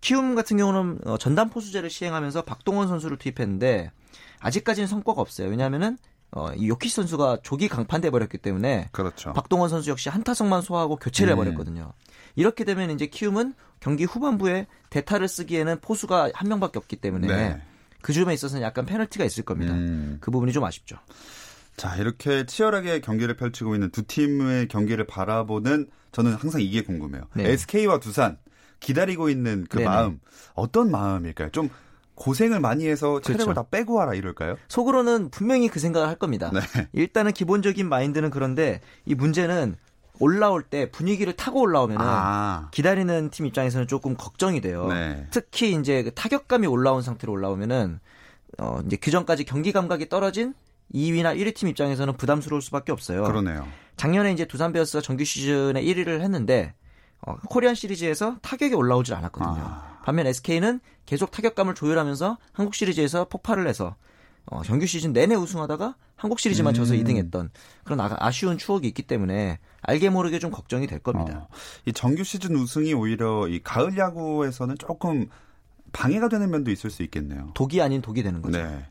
키움 0.00 0.34
같은 0.34 0.56
경우는 0.56 1.00
어, 1.06 1.18
전담 1.18 1.48
포수제를 1.50 1.90
시행하면서 1.90 2.42
박동원 2.42 2.88
선수를 2.88 3.16
투입했는데 3.16 3.90
아직까지는 4.40 4.86
성과가 4.86 5.20
없어요. 5.20 5.48
왜냐하면은 5.48 5.98
어, 6.32 6.52
이 6.54 6.68
요키 6.68 6.88
선수가 6.88 7.38
조기 7.42 7.68
강판돼 7.68 8.10
버렸기 8.10 8.38
때문에 8.38 8.88
그렇죠. 8.92 9.32
박동원 9.32 9.70
선수 9.70 9.90
역시 9.90 10.08
한 10.08 10.22
타석만 10.22 10.60
소화하고 10.60 10.96
교체를 10.96 11.34
네. 11.34 11.40
해버렸거든요. 11.40 11.92
이렇게 12.34 12.64
되면 12.64 12.90
이제 12.90 13.06
키움은 13.06 13.54
경기 13.80 14.04
후반부에 14.04 14.66
대타를 14.90 15.28
쓰기에는 15.28 15.80
포수가 15.80 16.30
한 16.34 16.48
명밖에 16.48 16.78
없기 16.78 16.96
때문에 16.96 17.26
네. 17.26 17.62
그 18.02 18.12
점에 18.12 18.34
있어서는 18.34 18.62
약간 18.62 18.84
페널티가 18.86 19.24
있을 19.24 19.44
겁니다. 19.44 19.72
음. 19.72 20.18
그 20.20 20.30
부분이 20.30 20.52
좀 20.52 20.64
아쉽죠. 20.64 20.98
자, 21.76 21.96
이렇게 21.96 22.46
치열하게 22.46 23.00
경기를 23.00 23.36
펼치고 23.36 23.74
있는 23.74 23.90
두 23.90 24.02
팀의 24.04 24.68
경기를 24.68 25.06
바라보는 25.06 25.88
저는 26.12 26.32
항상 26.34 26.60
이게 26.62 26.82
궁금해요. 26.82 27.24
네. 27.34 27.50
SK와 27.50 28.00
두산 28.00 28.38
기다리고 28.80 29.28
있는 29.28 29.66
그 29.68 29.78
네네. 29.78 29.88
마음 29.88 30.20
어떤 30.54 30.90
마음일까요? 30.90 31.50
좀 31.50 31.68
고생을 32.14 32.60
많이 32.60 32.86
해서 32.88 33.20
체력을 33.20 33.44
그렇죠. 33.44 33.62
다 33.62 33.68
빼고 33.70 33.94
와라 33.94 34.14
이럴까요? 34.14 34.56
속으로는 34.68 35.30
분명히 35.30 35.68
그 35.68 35.78
생각을 35.78 36.08
할 36.08 36.16
겁니다. 36.16 36.50
네. 36.52 36.60
일단은 36.92 37.32
기본적인 37.32 37.86
마인드는 37.88 38.30
그런데 38.30 38.80
이 39.04 39.14
문제는 39.14 39.76
올라올 40.18 40.62
때 40.62 40.90
분위기를 40.90 41.34
타고 41.34 41.60
올라오면 41.60 42.00
은 42.00 42.06
아. 42.06 42.68
기다리는 42.70 43.28
팀 43.28 43.44
입장에서는 43.44 43.86
조금 43.86 44.16
걱정이 44.16 44.62
돼요. 44.62 44.86
네. 44.88 45.26
특히 45.30 45.74
이제 45.74 46.02
그 46.02 46.14
타격감이 46.14 46.66
올라온 46.66 47.02
상태로 47.02 47.30
올라오면은 47.30 48.00
어 48.58 48.80
이제 48.86 48.96
그 48.96 49.10
전까지 49.10 49.44
경기 49.44 49.72
감각이 49.72 50.08
떨어진 50.08 50.54
2위나 50.94 51.36
1위 51.36 51.54
팀 51.54 51.68
입장에서는 51.68 52.16
부담스러울 52.16 52.62
수밖에 52.62 52.92
없어요. 52.92 53.24
그러네요. 53.24 53.66
작년에 53.96 54.32
이제 54.32 54.44
두산 54.44 54.72
베어스가 54.72 55.00
정규 55.00 55.24
시즌에 55.24 55.82
1위를 55.82 56.20
했는데 56.20 56.74
어, 57.20 57.36
코리안 57.48 57.74
시리즈에서 57.74 58.36
타격이 58.42 58.74
올라오질 58.74 59.14
않았거든요. 59.14 59.64
아. 59.64 60.00
반면 60.04 60.26
SK는 60.26 60.80
계속 61.06 61.30
타격감을 61.30 61.74
조율하면서 61.74 62.38
한국 62.52 62.74
시리즈에서 62.74 63.28
폭발을 63.28 63.66
해서 63.66 63.96
어, 64.46 64.62
정규 64.62 64.86
시즌 64.86 65.12
내내 65.12 65.34
우승하다가 65.34 65.96
한국 66.14 66.38
시리즈만 66.38 66.72
져서 66.72 66.94
음. 66.94 67.02
2등했던 67.02 67.50
그런 67.84 68.00
아, 68.00 68.30
쉬운 68.30 68.58
추억이 68.58 68.86
있기 68.88 69.02
때문에 69.02 69.58
알게 69.82 70.10
모르게 70.10 70.38
좀 70.38 70.50
걱정이 70.50 70.86
될 70.86 71.00
겁니다. 71.00 71.48
어, 71.50 71.56
이 71.84 71.92
정규 71.92 72.22
시즌 72.22 72.54
우승이 72.54 72.94
오히려 72.94 73.48
이 73.48 73.60
가을 73.62 73.96
야구에서는 73.98 74.76
조금 74.78 75.28
방해가 75.92 76.28
되는 76.28 76.50
면도 76.50 76.70
있을 76.70 76.90
수 76.90 77.02
있겠네요. 77.02 77.50
독이 77.54 77.82
아닌 77.82 78.02
독이 78.02 78.22
되는 78.22 78.40
거죠. 78.42 78.58
네. 78.58 78.86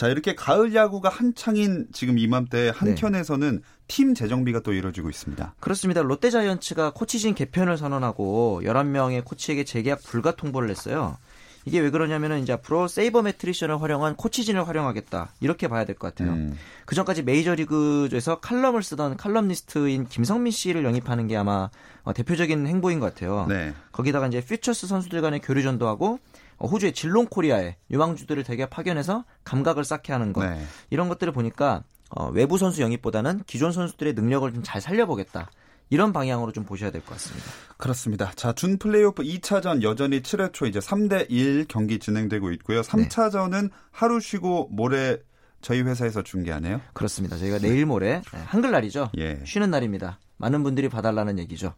자, 0.00 0.08
이렇게 0.08 0.34
가을 0.34 0.74
야구가 0.74 1.10
한창인 1.10 1.86
지금 1.92 2.16
이맘때 2.16 2.72
한켠에서는 2.74 3.60
팀 3.86 4.14
재정비가 4.14 4.60
또 4.60 4.72
이루어지고 4.72 5.10
있습니다. 5.10 5.56
그렇습니다. 5.60 6.00
롯데자이언츠가 6.00 6.92
코치진 6.94 7.34
개편을 7.34 7.76
선언하고 7.76 8.62
11명의 8.64 9.22
코치에게 9.22 9.64
재계약 9.64 10.02
불가 10.02 10.34
통보를 10.34 10.70
했어요. 10.70 11.18
이게 11.66 11.80
왜 11.80 11.90
그러냐면은 11.90 12.40
이제 12.42 12.54
앞으로 12.54 12.88
세이버 12.88 13.20
매트리션을 13.20 13.82
활용한 13.82 14.16
코치진을 14.16 14.66
활용하겠다. 14.66 15.34
이렇게 15.40 15.68
봐야 15.68 15.84
될 15.84 15.96
것 15.96 16.14
같아요. 16.14 16.32
음. 16.32 16.56
그 16.86 16.94
전까지 16.94 17.22
메이저리그에서 17.22 18.40
칼럼을 18.40 18.82
쓰던 18.82 19.18
칼럼니스트인 19.18 20.06
김성민 20.08 20.50
씨를 20.50 20.82
영입하는 20.82 21.28
게 21.28 21.36
아마 21.36 21.68
어, 22.04 22.14
대표적인 22.14 22.66
행보인 22.66 23.00
것 23.00 23.12
같아요. 23.12 23.44
네. 23.50 23.74
거기다가 23.92 24.28
이제 24.28 24.40
퓨처스 24.40 24.86
선수들 24.86 25.20
간의 25.20 25.40
교류전도 25.40 25.86
하고 25.86 26.14
어, 26.14 26.18
호주의 26.66 26.92
질롱 26.92 27.26
코리아에 27.26 27.76
유망주들을 27.90 28.44
대개 28.44 28.66
파견해서 28.66 29.24
감각을 29.44 29.84
쌓게 29.84 30.12
하는 30.12 30.32
것 30.32 30.44
네. 30.48 30.62
이런 30.90 31.08
것들을 31.08 31.32
보니까 31.32 31.82
어, 32.10 32.28
외부 32.30 32.58
선수 32.58 32.82
영입보다는 32.82 33.42
기존 33.46 33.72
선수들의 33.72 34.14
능력을 34.14 34.52
좀 34.52 34.62
잘 34.62 34.80
살려보겠다 34.80 35.50
이런 35.90 36.12
방향으로 36.12 36.52
좀 36.52 36.64
보셔야 36.64 36.90
될 36.90 37.00
것 37.02 37.12
같습니다. 37.14 37.46
그렇습니다. 37.76 38.30
자, 38.36 38.52
준 38.52 38.78
플레이오프 38.78 39.22
2차전 39.22 39.82
여전히 39.82 40.20
7회 40.22 40.52
초 40.52 40.66
이제 40.66 40.78
3대 40.78 41.26
1 41.28 41.66
경기 41.68 41.98
진행되고 41.98 42.52
있고요. 42.52 42.82
3차전은 42.82 43.70
하루 43.90 44.20
쉬고 44.20 44.68
모레 44.70 45.18
저희 45.62 45.82
회사에서 45.82 46.22
중계하네요. 46.22 46.80
그렇습니다. 46.94 47.36
저희가 47.36 47.58
내일 47.58 47.86
모레 47.86 48.22
네, 48.32 48.38
한글날이죠. 48.46 49.10
예. 49.18 49.40
쉬는 49.44 49.70
날입니다. 49.70 50.18
많은 50.36 50.62
분들이 50.62 50.88
봐달라는 50.88 51.38
얘기죠. 51.40 51.74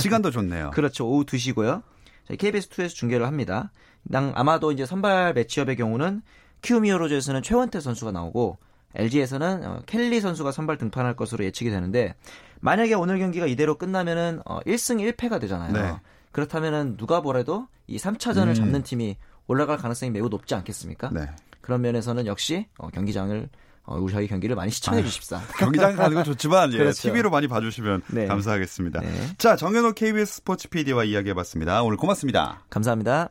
시간도 0.00 0.30
좋네요. 0.30 0.70
그렇죠. 0.74 1.06
오후 1.08 1.24
2시고요. 1.24 1.82
저희 2.28 2.36
KBS2에서 2.38 2.90
중계를 2.90 3.26
합니다. 3.26 3.72
당 4.10 4.32
아마도 4.34 4.72
이제 4.72 4.86
선발 4.86 5.34
매치업의 5.34 5.76
경우는 5.76 6.22
키우미어로즈에서는 6.62 7.42
최원태 7.42 7.80
선수가 7.80 8.12
나오고 8.12 8.58
LG에서는 8.94 9.64
어, 9.64 9.82
켈리 9.86 10.20
선수가 10.20 10.52
선발 10.52 10.78
등판할 10.78 11.14
것으로 11.14 11.44
예측이 11.44 11.70
되는데 11.70 12.14
만약에 12.60 12.94
오늘 12.94 13.18
경기가 13.18 13.46
이대로 13.46 13.76
끝나면은 13.78 14.40
어, 14.44 14.60
1승 14.60 15.00
1패가 15.12 15.40
되잖아요. 15.40 15.72
네. 15.72 16.00
그렇다면은 16.32 16.96
누가 16.96 17.20
뭐래도 17.20 17.68
이 17.86 17.98
3차전을 17.98 18.48
음. 18.48 18.54
잡는 18.54 18.82
팀이 18.82 19.16
올라갈 19.46 19.78
가능성이 19.78 20.10
매우 20.10 20.28
높지 20.28 20.54
않겠습니까? 20.54 21.10
네. 21.12 21.26
그런 21.60 21.80
면에서는 21.82 22.26
역시 22.26 22.66
어, 22.78 22.88
경기장을 22.88 23.48
어, 23.84 23.96
우리 23.98 24.12
저희 24.12 24.28
경기를 24.28 24.54
많이 24.54 24.70
시청해 24.70 25.00
아유, 25.00 25.06
주십사. 25.06 25.40
경기장 25.58 25.96
가는 25.96 26.14
건 26.14 26.24
좋지만 26.24 26.72
예, 26.72 26.78
그렇죠. 26.78 27.02
TV로 27.02 27.30
많이 27.30 27.48
봐주시면 27.48 28.02
네. 28.08 28.26
감사하겠습니다. 28.26 29.00
네. 29.00 29.08
자, 29.38 29.56
정현호 29.56 29.92
KBS 29.92 30.36
스포츠 30.36 30.68
PD와 30.68 31.04
이야기해봤습니다. 31.04 31.82
오늘 31.82 31.96
고맙습니다. 31.96 32.62
감사합니다. 32.70 33.30